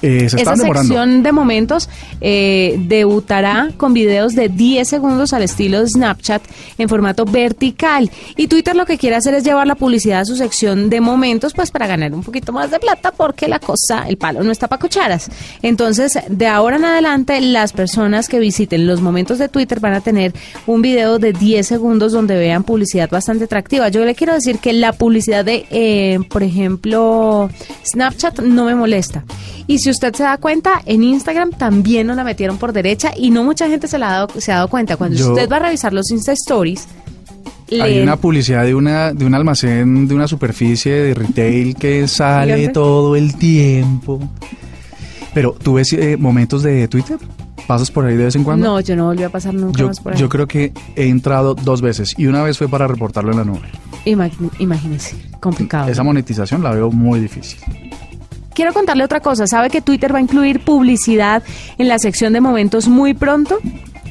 Eh, 0.02 0.30
se 0.30 0.42
Esa 0.42 0.56
demorando. 0.56 0.88
sección 0.94 1.24
de 1.24 1.32
momentos 1.32 1.90
eh, 2.22 2.76
debutará 2.80 3.70
con 3.78 3.94
videos 3.94 4.36
de 4.36 4.50
10 4.50 4.88
segundos 4.88 5.34
al 5.34 5.44
estilo 5.44 5.82
de 5.82 5.88
Snapchat 5.88 6.42
en 6.78 6.90
formato 6.90 7.26
vertical. 7.26 8.10
Y 8.36 8.48
Twitter 8.48 8.76
lo 8.76 8.86
que 8.86 8.98
quiere 8.98 9.16
hacer 9.16 9.34
es 9.34 9.44
llevar 9.44 9.68
la 9.68 9.76
publicidad 9.76 10.22
a 10.22 10.26
su 10.26 10.36
sección 10.36 10.90
de 10.90 11.02
momentos, 11.02 11.54
pues 11.54 11.72
para 11.72 11.88
ganar 11.88 12.14
un 12.14 12.24
poquito 12.24 12.52
más 12.52 12.72
de 12.72 12.80
plata, 12.80 13.12
porque 13.12 13.48
la 13.48 13.60
cosa, 13.60 14.06
el 14.08 14.18
palo 14.18 14.44
no 14.44 14.52
está 14.52 14.68
para 14.68 14.80
cucharas. 14.80 15.30
Entonces, 15.62 16.20
de 16.30 16.48
ahora 16.48 16.78
en 16.78 16.86
adelante, 16.86 17.40
las 17.42 17.74
personas 17.74 18.28
que 18.28 18.40
visiten 18.40 18.88
los 18.88 19.02
momentos 19.02 19.38
de 19.38 19.50
Twitter 19.50 19.80
van 19.80 19.94
a 19.94 20.02
tener 20.02 20.34
un 20.68 20.82
video 20.82 21.20
de 21.20 21.34
10 21.34 21.66
segundos 21.66 22.12
donde 22.12 22.38
vean 22.38 22.64
publicidad 22.64 23.10
bastante 23.10 23.46
atractiva. 23.46 23.90
Yo 23.90 24.06
le 24.06 24.16
quiero 24.16 24.34
decir 24.34 24.60
que 24.60 24.74
la 24.74 24.94
publicidad 24.94 25.46
de, 25.46 25.66
eh, 25.70 26.20
por 26.30 26.44
ejemplo, 26.44 27.50
Snapchat 27.86 28.40
no 28.42 28.66
me 28.66 28.76
molesta. 28.76 29.24
Y 29.68 29.80
si 29.86 29.92
usted 29.92 30.14
se 30.16 30.24
da 30.24 30.38
cuenta, 30.38 30.82
en 30.86 31.04
Instagram 31.04 31.52
también 31.52 32.08
nos 32.08 32.16
la 32.18 32.24
metieron 32.24 32.58
por 32.58 32.74
derecha 32.74 33.12
y 33.16 33.30
no 33.30 33.44
mucha 33.44 33.68
gente 33.70 33.88
se, 33.88 33.98
la 34.00 34.10
ha, 34.10 34.12
dado, 34.26 34.42
se 34.42 34.52
ha 34.52 34.56
dado 34.56 34.68
cuenta. 34.68 34.98
Cuando 34.98 35.16
Yo- 35.16 35.30
usted 35.30 35.48
va 35.50 35.58
a 35.58 35.60
revisar 35.60 35.94
los 35.94 36.10
Insta 36.10 36.32
Stories, 36.34 36.88
Hay 37.82 38.00
una 38.02 38.16
publicidad 38.18 38.64
de 38.66 38.74
una 38.76 39.14
de 39.14 39.26
un 39.26 39.34
almacén, 39.36 40.08
de 40.08 40.16
una 40.16 40.28
superficie 40.28 40.92
de 40.92 41.14
retail 41.14 41.76
que 41.76 42.08
sale 42.08 42.56
Dígame. 42.56 42.74
todo 42.74 43.16
el 43.16 43.36
tiempo. 43.38 44.20
Pero 45.34 45.54
tú 45.54 45.74
ves 45.76 45.94
eh, 45.94 46.18
momentos 46.18 46.64
de 46.64 46.88
Twitter, 46.88 47.18
pasas 47.68 47.92
por 47.92 48.06
ahí 48.06 48.16
de 48.16 48.24
vez 48.26 48.36
en 48.36 48.44
cuando. 48.44 48.66
No, 48.66 48.80
yo 48.80 48.96
no 48.96 49.06
volví 49.06 49.24
a 49.24 49.30
pasar 49.30 49.54
nunca 49.54 49.80
yo, 49.82 49.88
más 49.88 50.00
por 50.00 50.14
ahí. 50.14 50.20
yo 50.20 50.30
creo 50.30 50.48
que 50.48 50.72
he 50.96 51.08
entrado 51.10 51.54
dos 51.56 51.82
veces 51.82 52.14
y 52.18 52.26
una 52.28 52.42
vez 52.42 52.58
fue 52.58 52.68
para 52.70 52.88
reportarlo 52.88 53.32
en 53.32 53.38
la 53.38 53.44
nube. 53.44 53.70
Imagínese, 54.60 55.16
complicado. 55.40 55.90
Esa 55.90 56.04
monetización 56.04 56.64
la 56.64 56.72
veo 56.72 56.92
muy 56.92 57.20
difícil. 57.20 57.60
Quiero 58.56 58.74
contarle 58.74 59.04
otra 59.04 59.20
cosa. 59.20 59.46
¿Sabe 59.46 59.70
que 59.70 59.82
Twitter 59.82 60.12
va 60.14 60.18
a 60.18 60.22
incluir 60.22 60.62
publicidad 60.62 61.44
en 61.78 61.88
la 61.88 62.00
sección 62.00 62.34
de 62.34 62.42
momentos 62.42 62.88
muy 62.88 63.14
pronto? 63.14 63.60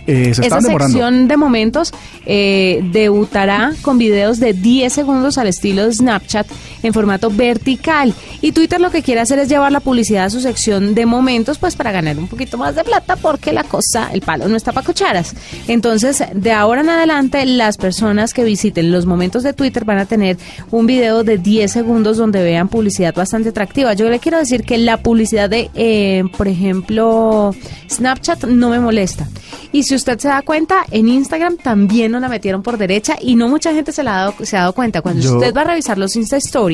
Eh, 0.06 0.34
se 0.34 0.46
Esa 0.46 0.58
demorando. 0.60 0.84
sección 0.92 1.28
de 1.28 1.36
momentos 1.38 1.92
eh, 2.26 2.80
debutará 2.92 3.72
con 3.80 3.96
videos 3.96 4.38
de 4.38 4.52
10 4.52 4.92
segundos 4.92 5.38
al 5.38 5.46
estilo 5.48 5.86
de 5.86 5.94
Snapchat 5.94 6.46
en 6.84 6.94
formato 6.94 7.30
vertical. 7.30 8.14
Y 8.40 8.52
Twitter 8.52 8.80
lo 8.80 8.90
que 8.90 9.02
quiere 9.02 9.20
hacer 9.20 9.38
es 9.38 9.48
llevar 9.48 9.72
la 9.72 9.80
publicidad 9.80 10.26
a 10.26 10.30
su 10.30 10.40
sección 10.40 10.94
de 10.94 11.06
momentos, 11.06 11.58
pues 11.58 11.74
para 11.76 11.90
ganar 11.92 12.18
un 12.18 12.28
poquito 12.28 12.56
más 12.58 12.74
de 12.76 12.84
plata, 12.84 13.16
porque 13.16 13.52
la 13.52 13.64
cosa, 13.64 14.10
el 14.12 14.20
palo 14.20 14.46
no 14.48 14.56
está 14.56 14.72
para 14.72 14.86
cucharas. 14.86 15.34
Entonces, 15.68 16.22
de 16.34 16.52
ahora 16.52 16.82
en 16.82 16.90
adelante, 16.90 17.44
las 17.46 17.76
personas 17.76 18.32
que 18.34 18.44
visiten 18.44 18.92
los 18.92 19.06
momentos 19.06 19.42
de 19.42 19.52
Twitter 19.52 19.84
van 19.84 19.98
a 19.98 20.06
tener 20.06 20.36
un 20.70 20.86
video 20.86 21.24
de 21.24 21.38
10 21.38 21.70
segundos 21.72 22.16
donde 22.16 22.42
vean 22.42 22.68
publicidad 22.68 23.14
bastante 23.14 23.48
atractiva. 23.48 23.94
Yo 23.94 24.08
le 24.08 24.18
quiero 24.20 24.38
decir 24.38 24.62
que 24.62 24.78
la 24.78 24.98
publicidad 24.98 25.48
de, 25.50 25.70
eh, 25.74 26.24
por 26.36 26.48
ejemplo, 26.48 27.54
Snapchat 27.90 28.44
no 28.44 28.68
me 28.70 28.78
molesta. 28.80 29.26
Y 29.72 29.82
si 29.84 29.94
usted 29.94 30.18
se 30.18 30.28
da 30.28 30.42
cuenta, 30.42 30.84
en 30.90 31.08
Instagram 31.08 31.56
también 31.56 32.12
nos 32.12 32.20
la 32.20 32.28
metieron 32.28 32.62
por 32.62 32.78
derecha 32.78 33.16
y 33.20 33.34
no 33.36 33.48
mucha 33.48 33.72
gente 33.72 33.90
se, 33.92 34.02
la 34.04 34.14
ha, 34.14 34.18
dado, 34.26 34.34
se 34.42 34.56
ha 34.56 34.60
dado 34.60 34.72
cuenta. 34.72 35.02
Cuando 35.02 35.22
Yo- 35.22 35.34
usted 35.34 35.54
va 35.54 35.62
a 35.62 35.64
revisar 35.64 35.98
los 35.98 36.14
Insta 36.16 36.36
Stories, 36.36 36.73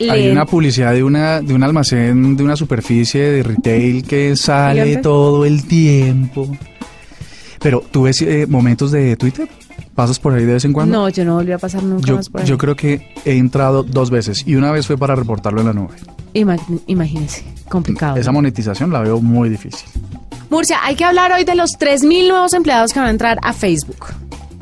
Hay 0.00 0.24
le- 0.24 0.32
una 0.32 0.46
publicidad 0.46 0.92
de 0.92 1.02
una 1.02 1.40
de 1.40 1.52
un 1.54 1.62
almacén, 1.62 2.36
de 2.36 2.42
una 2.44 2.54
superficie 2.56 3.20
de 3.20 3.42
retail 3.42 4.04
que 4.04 4.36
sale 4.36 4.96
todo 4.98 5.44
el 5.44 5.64
tiempo. 5.66 6.48
Pero 7.60 7.82
tú 7.90 8.02
ves 8.02 8.22
eh, 8.22 8.46
momentos 8.48 8.92
de 8.92 9.16
Twitter, 9.16 9.48
pasas 9.96 10.20
por 10.20 10.32
ahí 10.34 10.44
de 10.44 10.52
vez 10.54 10.64
en 10.64 10.72
cuando. 10.72 10.96
No, 10.96 11.08
yo 11.08 11.24
no 11.24 11.34
volví 11.34 11.50
a 11.50 11.58
pasar 11.58 11.82
nunca 11.82 12.06
yo, 12.06 12.16
más 12.16 12.28
por 12.28 12.40
ahí. 12.42 12.46
yo 12.46 12.56
creo 12.56 12.76
que 12.76 13.12
he 13.24 13.36
entrado 13.36 13.82
dos 13.82 14.10
veces 14.10 14.44
y 14.46 14.54
una 14.54 14.70
vez 14.70 14.86
fue 14.86 14.96
para 14.96 15.16
reportarlo 15.16 15.60
en 15.60 15.66
la 15.66 15.72
nube. 15.72 15.96
Imag- 16.34 16.80
imagínese, 16.86 17.42
complicado. 17.68 18.16
Esa 18.16 18.30
monetización 18.30 18.92
la 18.92 19.00
veo 19.00 19.20
muy 19.20 19.48
difícil. 19.48 19.88
Murcia, 20.50 20.78
hay 20.84 20.94
que 20.94 21.04
hablar 21.04 21.32
hoy 21.32 21.42
de 21.44 21.54
los 21.56 21.72
3.000 21.78 22.28
nuevos 22.28 22.52
empleados 22.54 22.92
que 22.92 23.00
van 23.00 23.08
a 23.08 23.10
entrar 23.10 23.38
a 23.42 23.52
Facebook. 23.52 24.06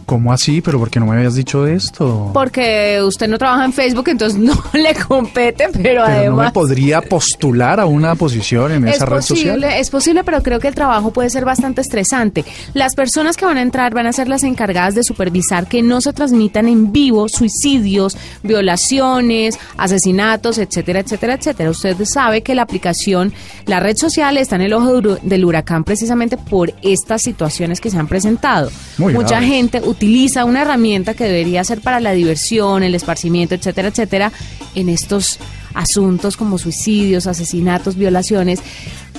¿Cómo 0.06 0.32
así? 0.32 0.60
¿Pero 0.60 0.78
por 0.78 0.88
qué 0.88 1.00
no 1.00 1.06
me 1.06 1.16
habías 1.16 1.34
dicho 1.34 1.66
esto? 1.66 2.30
Porque 2.32 3.00
usted 3.04 3.26
no 3.28 3.38
trabaja 3.38 3.64
en 3.64 3.72
Facebook, 3.72 4.08
entonces 4.08 4.38
no 4.38 4.54
le 4.72 4.94
compete, 4.94 5.66
pero, 5.72 5.82
Pero 5.82 6.00
no 6.02 6.06
me 6.08 6.14
además... 6.14 6.52
podría 6.52 7.00
postular 7.02 7.80
a 7.80 7.86
una 7.86 8.14
posición 8.14 8.70
en 8.72 8.86
Es 8.88 8.96
esa 8.96 9.06
red 9.06 9.20
social. 9.20 9.64
es 9.64 9.90
posible, 9.90 10.22
pero 10.22 10.42
creo 10.44 10.60
que 10.60 10.68
el 10.68 10.74
trabajo 10.76 11.10
puede 11.12 11.28
ser 11.28 11.44
bastante 11.44 11.80
estresante. 11.80 12.44
Las 12.72 12.94
personas 12.94 13.36
que 13.36 13.44
van 13.44 13.58
a 13.58 13.62
entrar 13.62 13.94
van 13.94 14.06
a 14.06 14.12
ser 14.12 14.28
las 14.28 14.44
encargadas 14.44 14.94
de 14.94 15.02
supervisar 15.02 15.66
que 15.66 15.82
no 15.82 16.00
se 16.00 16.12
transmitan 16.12 16.68
en 16.68 16.92
vivo 16.92 17.28
suicidios, 17.28 18.16
violaciones, 18.44 19.58
asesinatos, 19.76 20.58
etcétera, 20.58 21.00
etcétera, 21.00 21.34
etcétera. 21.34 21.70
Usted 21.70 21.96
sabe 22.04 22.42
que 22.42 22.54
la 22.54 22.62
aplicación, 22.62 23.32
la 23.66 23.80
red 23.80 23.96
social 23.96 24.36
está 24.38 24.56
en 24.56 24.62
el 24.62 24.72
ojo 24.72 25.00
del 25.00 25.44
huracán 25.44 25.84
precisamente 25.84 26.36
por 26.36 26.72
estas 26.82 27.22
situaciones 27.22 27.80
que 27.80 27.90
se 27.90 27.98
han 27.98 28.06
presentado. 28.06 28.70
Muy 28.98 29.12
Mucha 29.14 29.40
graves. 29.40 29.48
gente 29.48 29.80
utiliza 29.96 30.44
una 30.44 30.62
herramienta 30.62 31.14
que 31.14 31.24
debería 31.24 31.64
ser 31.64 31.80
para 31.80 32.00
la 32.00 32.12
diversión, 32.12 32.82
el 32.82 32.94
esparcimiento, 32.94 33.54
etcétera, 33.54 33.88
etcétera, 33.88 34.32
en 34.74 34.90
estos 34.90 35.38
asuntos 35.74 36.36
como 36.36 36.58
suicidios, 36.58 37.26
asesinatos, 37.26 37.96
violaciones. 37.96 38.60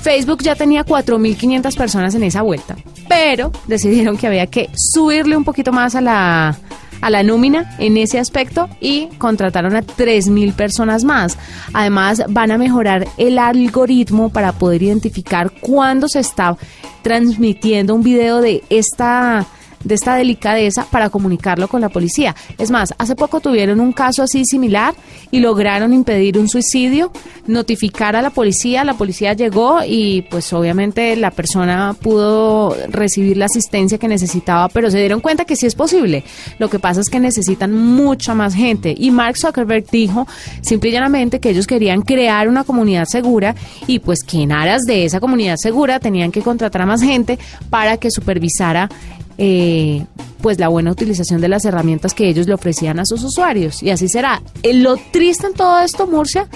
Facebook 0.01 0.43
ya 0.43 0.55
tenía 0.55 0.85
4.500 0.85 1.75
personas 1.75 2.13
en 2.13 2.23
esa 2.23 2.43
vuelta, 2.43 2.75
pero 3.09 3.51
decidieron 3.67 4.17
que 4.17 4.27
había 4.27 4.45
que 4.47 4.69
subirle 4.75 5.35
un 5.35 5.43
poquito 5.43 5.71
más 5.71 5.95
a 5.95 6.01
la, 6.01 6.55
a 7.01 7.09
la 7.09 7.23
nómina 7.23 7.75
en 7.79 7.97
ese 7.97 8.19
aspecto 8.19 8.69
y 8.79 9.07
contrataron 9.17 9.75
a 9.75 9.81
3.000 9.81 10.53
personas 10.53 11.03
más. 11.03 11.39
Además, 11.73 12.23
van 12.29 12.51
a 12.51 12.59
mejorar 12.59 13.07
el 13.17 13.39
algoritmo 13.39 14.29
para 14.29 14.51
poder 14.51 14.83
identificar 14.83 15.51
cuándo 15.59 16.07
se 16.07 16.19
está 16.19 16.55
transmitiendo 17.01 17.95
un 17.95 18.03
video 18.03 18.41
de 18.41 18.63
esta 18.69 19.47
de 19.83 19.95
esta 19.95 20.15
delicadeza 20.15 20.85
para 20.89 21.09
comunicarlo 21.09 21.67
con 21.67 21.81
la 21.81 21.89
policía. 21.89 22.35
Es 22.57 22.71
más, 22.71 22.93
hace 22.97 23.15
poco 23.15 23.39
tuvieron 23.39 23.79
un 23.79 23.93
caso 23.93 24.23
así 24.23 24.45
similar 24.45 24.95
y 25.31 25.39
lograron 25.39 25.93
impedir 25.93 26.37
un 26.37 26.49
suicidio, 26.49 27.11
notificar 27.45 28.15
a 28.15 28.21
la 28.21 28.29
policía, 28.29 28.83
la 28.83 28.95
policía 28.95 29.33
llegó 29.33 29.79
y 29.85 30.23
pues 30.23 30.51
obviamente 30.53 31.15
la 31.15 31.31
persona 31.31 31.95
pudo 32.01 32.75
recibir 32.89 33.37
la 33.37 33.45
asistencia 33.45 33.97
que 33.97 34.07
necesitaba, 34.07 34.69
pero 34.69 34.91
se 34.91 34.99
dieron 34.99 35.21
cuenta 35.21 35.45
que 35.45 35.55
sí 35.55 35.65
es 35.65 35.75
posible. 35.75 36.23
Lo 36.59 36.69
que 36.69 36.79
pasa 36.79 37.01
es 37.01 37.09
que 37.09 37.19
necesitan 37.19 37.73
mucha 37.73 38.33
más 38.33 38.53
gente 38.53 38.93
y 38.97 39.11
Mark 39.11 39.37
Zuckerberg 39.37 39.85
dijo 39.89 40.27
simple 40.61 40.89
y 40.89 40.93
llanamente 40.93 41.39
que 41.39 41.49
ellos 41.49 41.67
querían 41.67 42.01
crear 42.01 42.47
una 42.47 42.63
comunidad 42.63 43.05
segura 43.05 43.55
y 43.87 43.99
pues 43.99 44.23
que 44.23 44.41
en 44.41 44.51
aras 44.51 44.83
de 44.83 45.05
esa 45.05 45.19
comunidad 45.19 45.55
segura 45.57 45.99
tenían 45.99 46.31
que 46.31 46.41
contratar 46.41 46.81
a 46.81 46.85
más 46.85 47.01
gente 47.01 47.39
para 47.69 47.97
que 47.97 48.11
supervisara 48.11 48.89
eh, 49.37 50.05
pues 50.41 50.59
la 50.59 50.67
buena 50.67 50.91
utilización 50.91 51.41
de 51.41 51.47
las 51.47 51.65
herramientas 51.65 52.13
que 52.13 52.27
ellos 52.27 52.47
le 52.47 52.53
ofrecían 52.53 52.99
a 52.99 53.05
sus 53.05 53.23
usuarios. 53.23 53.83
Y 53.83 53.89
así 53.89 54.07
será. 54.07 54.41
Eh, 54.63 54.73
lo 54.73 54.97
triste 54.97 55.47
en 55.47 55.53
todo 55.53 55.79
esto, 55.79 56.07
Murcia, 56.07 56.47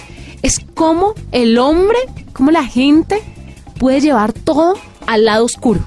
es 0.42 0.60
cómo 0.74 1.14
el 1.32 1.58
hombre, 1.58 1.98
cómo 2.34 2.52
la 2.52 2.66
gente 2.66 3.22
puede 3.78 4.02
llevar 4.02 4.34
todo 4.34 4.76
al 5.08 5.26
lado 5.26 5.46
oscuro. 5.46 5.82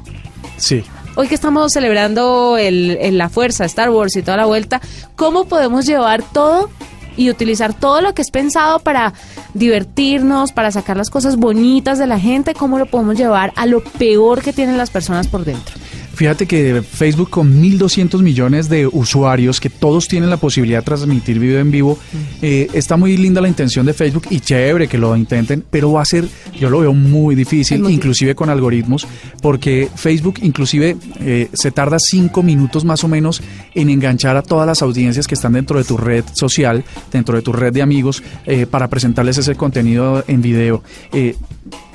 Sí. 0.57 0.85
Hoy 1.16 1.28
que 1.28 1.35
estamos 1.35 1.72
celebrando 1.72 2.57
el, 2.59 3.16
la 3.16 3.28
fuerza, 3.28 3.64
Star 3.66 3.90
Wars 3.90 4.16
y 4.16 4.22
toda 4.22 4.37
la 4.37 4.46
vuelta, 4.46 4.80
¿cómo 5.14 5.44
podemos 5.44 5.87
llevar 5.87 6.24
todo 6.33 6.70
y 7.16 7.30
utilizar 7.30 7.72
todo 7.72 8.00
lo 8.00 8.14
que 8.14 8.22
es 8.22 8.33
pensado 8.33 8.80
para 8.80 9.12
divertirnos, 9.54 10.50
para 10.50 10.72
sacar 10.72 10.96
las 10.96 11.11
cosas 11.11 11.37
bonitas 11.37 12.00
de 12.00 12.09
la 12.09 12.18
gente, 12.18 12.54
cómo 12.54 12.78
lo 12.78 12.87
podemos 12.87 13.16
llevar 13.16 13.52
a 13.54 13.66
lo 13.66 13.85
peor 13.85 14.42
que 14.42 14.52
tienen 14.52 14.76
las 14.76 14.90
personas 14.90 15.28
por 15.28 15.44
dentro? 15.44 15.74
Fíjate 16.14 16.46
que 16.46 16.83
Facebook 16.83 17.31
con 17.31 17.62
1.200 17.62 18.22
millones 18.22 18.68
de 18.68 18.87
usuarios, 18.87 19.61
que 19.61 19.70
todos 19.70 20.07
tienen 20.07 20.31
la 20.31 20.37
posibilidad 20.37 20.79
de 20.79 20.85
transmitir 20.85 21.38
video 21.38 21.61
en 21.61 21.70
vivo, 21.70 21.98
eh, 22.40 22.68
está 22.72 22.96
muy 22.96 23.16
linda 23.16 23.40
la 23.40 23.48
intención 23.48 23.85
de 23.85 23.94
Facebook 23.94 24.27
y 24.31 24.40
chévere 24.40 24.87
que 24.87 24.96
lo 24.96 25.16
intenten, 25.16 25.64
pero 25.68 25.92
va 25.92 26.03
a 26.03 26.05
ser, 26.05 26.29
yo 26.59 26.70
lo 26.70 26.81
veo 26.81 26.94
muy 26.94 27.35
difícil, 27.35 27.85
inclusive 27.90 28.35
con 28.35 28.48
algoritmos, 28.48 29.07
porque 29.42 29.88
Facebook 29.94 30.37
inclusive 30.42 30.96
eh, 31.20 31.48
se 31.53 31.70
tarda 31.72 31.98
cinco 31.98 32.42
minutos 32.42 32.85
más 32.85 33.03
o 33.03 33.09
menos 33.09 33.42
en 33.74 33.90
enganchar 33.90 34.37
a 34.37 34.42
todas 34.42 34.66
las 34.66 34.83
audiencias 34.83 35.27
que 35.27 35.35
están 35.35 35.55
dentro 35.55 35.79
de 35.79 35.85
tu 35.85 35.96
red 35.96 36.24
social, 36.33 36.85
dentro 37.12 37.37
de 37.37 37.42
tu 37.42 37.53
red 37.53 37.72
de 37.72 37.83
amigos, 37.83 38.22
eh, 38.46 38.66
para 38.66 38.88
presentarles 38.88 39.38
ese 39.38 39.57
contenido 39.57 40.22
en 40.29 40.42
video 40.42 40.83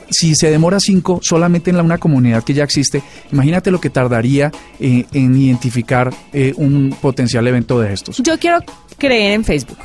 si 0.09 0.35
se 0.35 0.49
demora 0.49 0.79
cinco 0.79 1.19
solamente 1.21 1.69
en 1.69 1.79
una 1.79 1.97
comunidad 1.97 2.43
que 2.43 2.53
ya 2.53 2.63
existe, 2.63 3.01
imagínate 3.31 3.71
lo 3.71 3.79
que 3.79 3.89
tardaría 3.89 4.51
eh, 4.79 5.05
en 5.13 5.37
identificar 5.37 6.13
eh, 6.33 6.53
un 6.57 6.95
potencial 7.01 7.47
evento 7.47 7.79
de 7.79 7.93
estos. 7.93 8.17
Yo 8.17 8.37
quiero 8.37 8.59
creer 8.97 9.33
en 9.33 9.43
Facebook. 9.43 9.77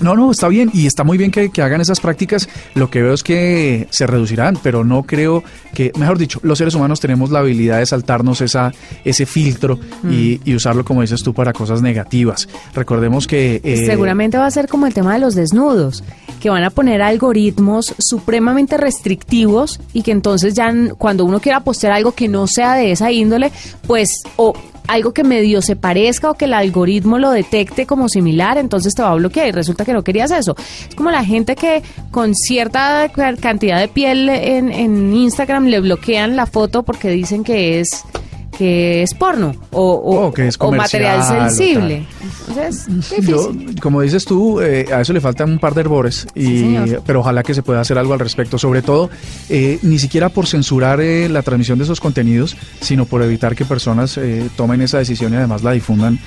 No, 0.00 0.14
no, 0.14 0.30
está 0.30 0.48
bien 0.48 0.70
y 0.72 0.86
está 0.86 1.04
muy 1.04 1.18
bien 1.18 1.30
que, 1.30 1.50
hagan 1.60 1.80
esas 1.80 2.00
prácticas. 2.00 2.48
Lo 2.74 2.90
que 2.90 3.02
veo 3.02 3.14
es 3.14 3.22
que 3.22 3.86
se 3.90 4.06
reducirán, 4.06 4.58
pero 4.62 4.84
no 4.84 5.02
creo 5.02 5.42
que, 5.74 5.92
mejor 5.98 6.18
dicho, 6.18 6.40
los 6.42 6.58
seres 6.58 6.74
humanos 6.74 7.00
tenemos 7.00 7.30
la 7.30 7.40
habilidad 7.40 7.78
de 7.78 7.86
saltarnos 7.86 8.40
esa, 8.40 8.72
ese 9.04 9.26
filtro 9.26 9.78
y, 10.10 10.40
mm. 10.44 10.56
usarlo, 10.56 10.84
como 10.84 11.02
dices 11.02 11.22
tú, 11.22 11.34
para 11.34 11.52
cosas 11.52 11.82
negativas. 11.82 12.48
Recordemos 12.74 13.26
que... 13.26 13.60
Eh, 13.62 13.86
Seguramente 13.86 14.38
va 14.38 14.46
a 14.46 14.50
ser 14.50 14.68
como 14.68 14.86
el 14.86 14.94
tema 14.94 15.14
de 15.14 15.20
los 15.20 15.34
desnudos, 15.34 16.02
que 16.40 16.50
van 16.50 16.64
a 16.64 16.70
poner 16.70 17.02
algoritmos 17.02 17.94
supremamente 17.98 18.76
restrictivos 18.76 19.80
y 19.92 20.02
que 20.02 20.12
entonces 20.12 20.54
ya 20.54 20.72
cuando 20.98 21.24
uno 21.24 21.40
quiera 21.40 21.60
postear 21.60 21.92
algo 21.92 22.12
que 22.12 22.28
no 22.28 22.46
sea 22.46 22.74
de 22.74 22.92
esa 22.92 23.12
índole, 23.12 23.52
pues 23.86 24.22
o 24.36 24.54
algo 24.86 25.12
que 25.12 25.24
medio 25.24 25.62
se 25.62 25.76
parezca 25.76 26.30
o 26.30 26.34
que 26.34 26.46
el 26.46 26.54
algoritmo 26.54 27.18
lo 27.18 27.30
detecte 27.30 27.86
como 27.86 28.08
similar, 28.08 28.58
entonces 28.58 28.94
te 28.94 29.02
va 29.02 29.12
a 29.12 29.14
bloquear 29.14 29.48
y 29.48 29.52
resulta 29.52 29.84
que 29.84 29.92
no 29.92 30.02
querías 30.02 30.30
eso. 30.30 30.56
Es 30.88 30.94
como 30.94 31.10
la 31.10 31.24
gente 31.24 31.56
que 31.56 31.82
con 32.10 32.34
cierta 32.34 33.10
cantidad 33.40 33.78
de 33.78 33.88
piel 33.88 34.28
en, 34.28 34.72
en 34.72 35.14
Instagram 35.14 35.66
le 35.66 35.80
bloquean 35.80 36.36
la 36.36 36.46
foto 36.46 36.82
porque 36.82 37.10
dicen 37.10 37.44
que 37.44 37.80
es 37.80 38.04
que 38.60 39.02
es 39.02 39.14
porno 39.14 39.54
o, 39.70 40.30
o, 40.60 40.72
material 40.72 41.24
sensible. 41.24 42.04
Yo, 43.22 43.52
como 43.80 44.02
dices 44.02 44.26
tú, 44.26 44.60
eh, 44.60 44.84
a 44.92 45.00
eso 45.00 45.14
le 45.14 45.20
faltan 45.22 45.52
un 45.52 45.58
par 45.58 45.72
de 45.72 45.80
herbores, 45.80 46.26
y, 46.34 46.74
pero 47.06 47.20
ojalá 47.20 47.42
que 47.42 47.54
se 47.54 47.62
pueda 47.62 47.80
hacer 47.80 47.96
algo 47.96 48.12
al 48.12 48.18
respecto. 48.18 48.58
Sobre 48.58 48.82
todo, 48.82 49.08
eh, 49.48 49.78
ni 49.80 49.98
siquiera 49.98 50.28
por 50.28 50.46
censurar 50.46 51.00
eh, 51.00 51.30
la 51.30 51.40
transmisión 51.40 51.78
de 51.78 51.84
esos 51.84 52.00
contenidos, 52.00 52.54
sino 52.82 53.06
por 53.06 53.22
evitar 53.22 53.56
que 53.56 53.64
personas 53.64 54.20
tomen 54.56 54.82
esa 54.82 54.98
decisión 54.98 55.32
y 55.32 55.36
además 55.36 55.62
la 55.62 55.72
difundan 55.72 56.18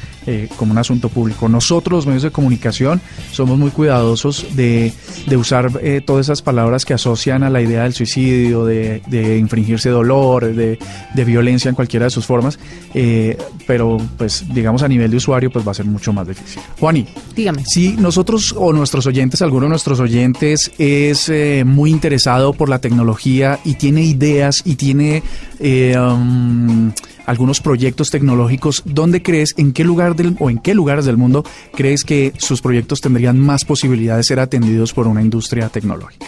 como 0.58 0.72
un 0.72 0.80
asunto 0.80 1.10
público. 1.10 1.48
Nosotros, 1.50 1.98
los 1.98 2.08
medios 2.08 2.24
de 2.24 2.32
comunicación, 2.32 3.00
somos 3.32 3.60
muy 3.60 3.70
cuidadosos 3.70 4.56
de, 4.56 4.92
de 5.28 5.38
usar 5.38 5.72
todas 6.06 6.26
esas 6.26 6.42
palabras 6.42 6.84
que 6.84 6.96
asocian 6.96 7.44
a 7.44 7.52
la 7.52 7.62
idea 7.62 7.84
del 7.84 7.94
suicidio, 7.94 8.66
de, 8.66 9.04
de 9.08 9.38
infringirse 9.38 9.90
dolor, 9.90 10.52
de, 10.56 10.80
de 11.14 11.26
violencia 11.26 11.70
en 11.70 11.76
cualquiera 11.76 12.06
de 12.06 12.10
sus 12.10 12.23
formas, 12.26 12.60
eh, 12.94 13.38
pero 13.68 13.98
pues 14.18 14.46
digamos 14.54 14.84
a 14.84 14.88
nivel 14.88 15.12
de 15.12 15.18
usuario 15.18 15.52
pues 15.52 15.66
va 15.68 15.72
a 15.72 15.76
ser 15.76 15.86
mucho 15.86 16.14
más 16.14 16.28
difícil. 16.28 16.62
Juani, 16.80 17.06
dígame. 17.36 17.64
Si 17.66 17.96
nosotros 17.98 18.54
o 18.58 18.74
nuestros 18.74 19.06
oyentes, 19.06 19.42
alguno 19.42 19.64
de 19.64 19.70
nuestros 19.70 20.00
oyentes 20.00 20.72
es 20.78 21.30
eh, 21.30 21.64
muy 21.66 21.92
interesado 21.92 22.54
por 22.54 22.70
la 22.70 22.80
tecnología 22.80 23.60
y 23.64 23.76
tiene 23.76 24.04
ideas 24.04 24.62
y 24.66 24.76
tiene 24.76 25.24
eh, 25.60 25.98
um, 25.98 26.92
algunos 27.26 27.62
proyectos 27.62 28.12
tecnológicos, 28.12 28.84
¿dónde 28.86 29.22
crees, 29.22 29.54
en 29.58 29.74
qué 29.74 29.84
lugar 29.84 30.16
del, 30.16 30.36
o 30.40 30.50
en 30.50 30.60
qué 30.60 30.74
lugares 30.74 31.06
del 31.06 31.18
mundo 31.18 31.44
crees 31.74 32.04
que 32.04 32.34
sus 32.38 32.62
proyectos 32.62 33.02
tendrían 33.02 33.40
más 33.40 33.66
posibilidad 33.66 34.18
de 34.18 34.24
ser 34.24 34.40
atendidos 34.40 34.94
por 34.94 35.08
una 35.08 35.22
industria 35.22 35.70
tecnológica? 35.70 36.28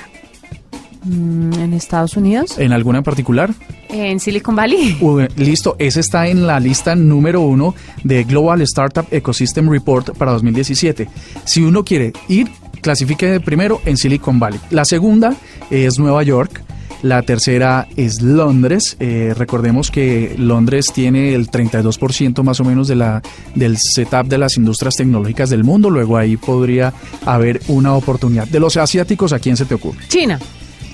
Mm, 1.03 1.53
¿En 1.53 1.73
Estados 1.73 2.17
Unidos? 2.17 2.57
¿En 2.57 2.73
alguna 2.73 2.99
en 2.99 3.03
particular? 3.03 3.53
En 3.97 4.19
Silicon 4.19 4.55
Valley. 4.57 4.97
listo, 5.37 5.77
ese 5.79 6.01
está 6.01 6.27
en 6.27 6.45
la 6.45 6.59
lista 6.59 6.95
número 6.95 7.39
uno 7.39 7.73
de 8.03 8.25
Global 8.25 8.61
Startup 8.61 9.05
Ecosystem 9.09 9.69
Report 9.69 10.17
para 10.17 10.33
2017. 10.33 11.07
Si 11.45 11.61
uno 11.61 11.85
quiere 11.85 12.11
ir, 12.27 12.49
clasifique 12.81 13.39
primero 13.39 13.79
en 13.85 13.95
Silicon 13.95 14.37
Valley. 14.37 14.59
La 14.69 14.83
segunda 14.83 15.33
es 15.69 15.97
Nueva 15.97 16.23
York. 16.23 16.61
La 17.03 17.21
tercera 17.21 17.87
es 17.95 18.21
Londres. 18.21 18.97
Eh, 18.99 19.33
recordemos 19.37 19.91
que 19.91 20.35
Londres 20.37 20.91
tiene 20.93 21.33
el 21.33 21.49
32% 21.49 22.43
más 22.43 22.59
o 22.59 22.65
menos 22.65 22.89
de 22.89 22.95
la, 22.95 23.21
del 23.53 23.77
setup 23.77 24.27
de 24.27 24.37
las 24.37 24.57
industrias 24.57 24.95
tecnológicas 24.95 25.49
del 25.49 25.63
mundo. 25.63 25.89
Luego 25.89 26.17
ahí 26.17 26.35
podría 26.35 26.93
haber 27.25 27.61
una 27.69 27.93
oportunidad. 27.93 28.47
De 28.47 28.59
los 28.59 28.75
asiáticos, 28.75 29.31
¿a 29.31 29.39
quién 29.39 29.55
se 29.55 29.63
te 29.63 29.75
ocurre? 29.75 29.99
China. 30.09 30.37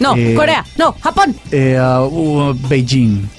No, 0.01 0.15
eh, 0.15 0.33
Corea. 0.35 0.65
No, 0.77 0.95
Japón. 0.99 1.35
Eh, 1.51 1.79
uh, 1.79 2.53
Beijing. 2.67 3.29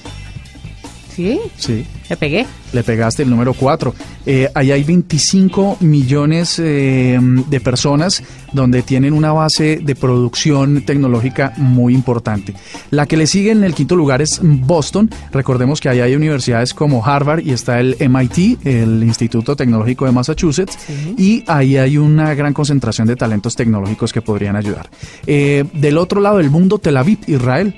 ¿Sí? 1.15 1.39
Sí. 1.57 1.85
Le 2.09 2.17
pegué. 2.17 2.45
Le 2.73 2.83
pegaste 2.83 3.23
el 3.23 3.29
número 3.29 3.53
4. 3.53 3.93
Eh, 4.25 4.49
ahí 4.53 4.71
hay 4.71 4.83
25 4.83 5.77
millones 5.81 6.59
eh, 6.59 7.19
de 7.21 7.59
personas 7.59 8.23
donde 8.51 8.81
tienen 8.81 9.13
una 9.13 9.31
base 9.31 9.79
de 9.83 9.95
producción 9.95 10.83
tecnológica 10.83 11.53
muy 11.57 11.93
importante. 11.93 12.53
La 12.91 13.05
que 13.05 13.17
le 13.17 13.27
sigue 13.27 13.51
en 13.51 13.63
el 13.63 13.73
quinto 13.73 13.95
lugar 13.95 14.21
es 14.21 14.39
Boston. 14.41 15.09
Recordemos 15.31 15.81
que 15.81 15.89
ahí 15.89 15.99
hay 15.99 16.15
universidades 16.15 16.73
como 16.73 17.05
Harvard 17.05 17.41
y 17.45 17.51
está 17.51 17.79
el 17.79 17.95
MIT, 17.99 18.65
el 18.65 19.03
Instituto 19.03 19.55
Tecnológico 19.55 20.05
de 20.05 20.11
Massachusetts, 20.11 20.77
y 21.17 21.43
ahí 21.47 21.77
hay 21.77 21.97
una 21.97 22.33
gran 22.33 22.53
concentración 22.53 23.07
de 23.07 23.15
talentos 23.15 23.55
tecnológicos 23.55 24.13
que 24.13 24.21
podrían 24.21 24.55
ayudar. 24.55 24.89
Eh, 25.25 25.65
del 25.73 25.97
otro 25.97 26.21
lado 26.21 26.37
del 26.37 26.49
mundo, 26.49 26.79
Tel 26.79 26.97
Aviv, 26.97 27.19
Israel. 27.27 27.75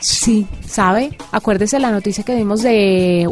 Sí, 0.00 0.46
¿sabe? 0.66 1.16
Acuérdese 1.32 1.78
la 1.78 1.90
noticia 1.90 2.24
que 2.24 2.34
vimos 2.34 2.62
de, 2.62 3.28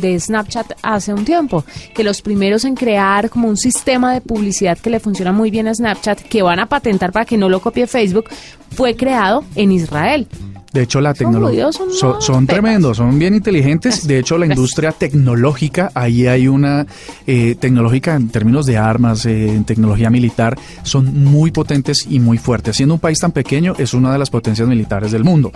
de 0.00 0.20
Snapchat 0.20 0.72
hace 0.82 1.12
un 1.12 1.24
tiempo, 1.24 1.64
que 1.94 2.04
los 2.04 2.22
primeros 2.22 2.64
en 2.64 2.74
crear 2.74 3.30
como 3.30 3.48
un 3.48 3.56
sistema 3.56 4.12
de 4.12 4.20
publicidad 4.20 4.78
que 4.78 4.90
le 4.90 5.00
funciona 5.00 5.32
muy 5.32 5.50
bien 5.50 5.68
a 5.68 5.74
Snapchat, 5.74 6.20
que 6.22 6.42
van 6.42 6.60
a 6.60 6.66
patentar 6.66 7.12
para 7.12 7.24
que 7.24 7.36
no 7.36 7.48
lo 7.48 7.60
copie 7.60 7.86
Facebook, 7.86 8.26
fue 8.70 8.96
creado 8.96 9.44
en 9.54 9.72
Israel. 9.72 10.26
De 10.74 10.82
hecho, 10.82 11.00
la 11.00 11.14
tecnología 11.14 11.72
son 11.72 11.90
son, 11.92 12.20
son 12.20 12.46
tremendos, 12.46 12.96
son 12.98 13.18
bien 13.18 13.34
inteligentes. 13.34 14.06
De 14.06 14.18
hecho, 14.18 14.36
la 14.36 14.46
industria 14.52 14.92
tecnológica, 14.92 15.90
ahí 15.94 16.26
hay 16.26 16.48
una 16.48 16.86
eh, 17.26 17.54
tecnológica 17.58 18.14
en 18.16 18.28
términos 18.28 18.66
de 18.66 18.76
armas, 18.76 19.24
eh, 19.24 19.48
en 19.48 19.64
tecnología 19.64 20.10
militar, 20.10 20.58
son 20.82 21.24
muy 21.24 21.50
potentes 21.52 22.06
y 22.10 22.18
muy 22.20 22.38
fuertes. 22.38 22.76
Siendo 22.76 22.94
un 22.94 23.00
país 23.00 23.18
tan 23.20 23.32
pequeño, 23.32 23.74
es 23.78 23.94
una 23.94 24.12
de 24.12 24.18
las 24.18 24.30
potencias 24.30 24.68
militares 24.68 25.12
del 25.12 25.24
mundo. 25.24 25.52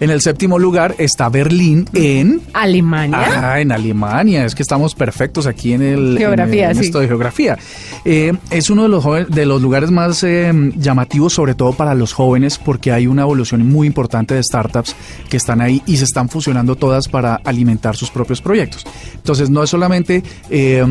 En 0.00 0.10
el 0.10 0.20
séptimo 0.20 0.58
lugar 0.58 0.94
está 0.98 1.28
Berlín 1.28 1.86
en 1.92 2.40
Alemania. 2.54 3.52
Ah, 3.52 3.60
en 3.60 3.72
Alemania. 3.72 4.44
Es 4.46 4.54
que 4.54 4.62
estamos 4.62 4.94
perfectos 4.94 5.46
aquí 5.46 5.74
en 5.74 5.82
el 5.82 6.16
Geografía, 6.18 6.64
en, 6.64 6.70
el- 6.70 6.76
en 6.78 6.82
sí. 6.82 6.86
esto 6.86 6.98
de 7.00 7.08
geografía. 7.08 7.58
Eh, 8.04 8.32
es 8.50 8.70
uno 8.70 8.84
de 8.84 8.88
los 8.88 9.04
joven- 9.04 9.26
de 9.28 9.44
los 9.46 9.60
lugares 9.60 9.90
más 9.90 10.24
eh, 10.24 10.50
llamativos, 10.76 11.34
sobre 11.34 11.54
todo 11.54 11.72
para 11.74 11.94
los 11.94 12.12
jóvenes, 12.12 12.58
porque 12.58 12.90
hay 12.90 13.06
una 13.06 13.22
evolución 13.22 13.66
muy 13.66 13.86
importante 13.86 14.34
de 14.34 14.40
startups 14.62 14.94
que 15.28 15.36
están 15.36 15.60
ahí 15.60 15.82
y 15.86 15.96
se 15.96 16.04
están 16.04 16.28
fusionando 16.28 16.76
todas 16.76 17.08
para 17.08 17.36
alimentar 17.36 17.96
sus 17.96 18.10
propios 18.10 18.40
proyectos. 18.40 18.84
Entonces, 19.14 19.50
no 19.50 19.62
es 19.62 19.70
solamente 19.70 20.22
eh, 20.50 20.84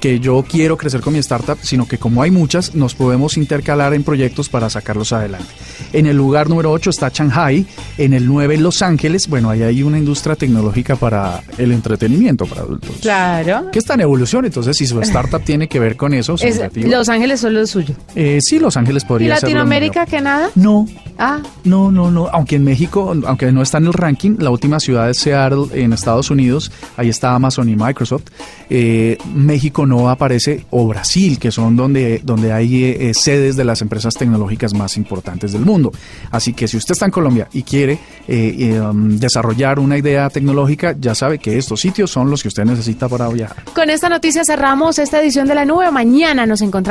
que 0.00 0.18
yo 0.20 0.44
quiero 0.48 0.76
crecer 0.76 1.00
con 1.00 1.12
mi 1.12 1.18
startup, 1.20 1.58
sino 1.62 1.86
que 1.86 1.98
como 1.98 2.22
hay 2.22 2.30
muchas, 2.30 2.74
nos 2.74 2.94
podemos 2.94 3.36
intercalar 3.36 3.94
en 3.94 4.02
proyectos 4.02 4.48
para 4.48 4.68
sacarlos 4.70 5.12
adelante. 5.12 5.46
En 5.92 6.06
el 6.06 6.16
lugar 6.16 6.48
número 6.48 6.70
8 6.72 6.90
está 6.90 7.10
Shanghai, 7.10 7.66
en 7.98 8.14
el 8.14 8.26
9 8.26 8.56
Los 8.58 8.82
Ángeles. 8.82 9.28
Bueno, 9.28 9.50
ahí 9.50 9.62
hay 9.62 9.82
una 9.82 9.98
industria 9.98 10.36
tecnológica 10.36 10.96
para 10.96 11.42
el 11.58 11.72
entretenimiento 11.72 12.46
para 12.46 12.62
adultos. 12.62 12.96
Claro. 13.00 13.70
Que 13.70 13.78
está 13.78 13.94
en 13.94 14.00
evolución, 14.02 14.44
entonces 14.44 14.76
si 14.76 14.86
su 14.86 15.00
startup 15.02 15.42
tiene 15.42 15.68
que 15.68 15.78
ver 15.78 15.96
con 15.96 16.14
eso, 16.14 16.34
Es-. 16.40 16.60
Los 16.74 17.08
Ángeles 17.08 17.40
son 17.40 17.54
lo 17.54 17.66
suyo. 17.66 17.94
Eh, 18.14 18.38
sí, 18.40 18.58
Los 18.58 18.76
Ángeles 18.76 19.04
¿Y 19.04 19.06
podría 19.06 19.36
ser. 19.36 19.42
lo 19.42 19.48
Latinoamérica 19.48 20.06
que 20.06 20.20
nada? 20.20 20.50
No, 20.54 20.86
Ah, 21.18 21.40
no, 21.64 21.90
no, 21.90 22.10
no. 22.10 22.28
Aunque 22.32 22.56
en 22.56 22.64
México, 22.64 23.11
aunque 23.26 23.52
no 23.52 23.62
está 23.62 23.78
en 23.78 23.86
el 23.86 23.92
ranking, 23.92 24.36
la 24.38 24.50
última 24.50 24.80
ciudad 24.80 25.08
es 25.10 25.18
Seattle, 25.18 25.66
en 25.72 25.92
Estados 25.92 26.30
Unidos. 26.30 26.70
Ahí 26.96 27.08
está 27.08 27.34
Amazon 27.34 27.68
y 27.68 27.76
Microsoft. 27.76 28.24
Eh, 28.70 29.18
México 29.34 29.86
no 29.86 30.08
aparece, 30.08 30.66
o 30.70 30.86
Brasil, 30.86 31.38
que 31.38 31.50
son 31.50 31.76
donde, 31.76 32.20
donde 32.24 32.52
hay 32.52 32.84
eh, 32.84 33.10
eh, 33.10 33.14
sedes 33.14 33.56
de 33.56 33.64
las 33.64 33.82
empresas 33.82 34.14
tecnológicas 34.14 34.74
más 34.74 34.96
importantes 34.96 35.52
del 35.52 35.64
mundo. 35.64 35.92
Así 36.30 36.52
que 36.52 36.68
si 36.68 36.76
usted 36.76 36.92
está 36.92 37.06
en 37.06 37.12
Colombia 37.12 37.48
y 37.52 37.62
quiere 37.62 37.98
um, 38.28 39.16
desarrollar 39.16 39.78
una 39.78 39.98
idea 39.98 40.28
tecnológica, 40.30 40.94
ya 40.98 41.14
sabe 41.14 41.38
que 41.38 41.58
estos 41.58 41.80
sitios 41.80 42.10
son 42.10 42.30
los 42.30 42.42
que 42.42 42.48
usted 42.48 42.64
necesita 42.64 43.08
para 43.08 43.28
viajar. 43.28 43.64
con 43.74 43.90
esta 43.90 44.08
noticia 44.08 44.44
cerramos 44.44 44.98
esta 44.98 45.20
edición 45.20 45.46
de 45.46 45.54
la 45.54 45.64
nube. 45.64 45.90
Mañana 45.90 46.46
nos 46.46 46.60
encontramos. 46.62 46.82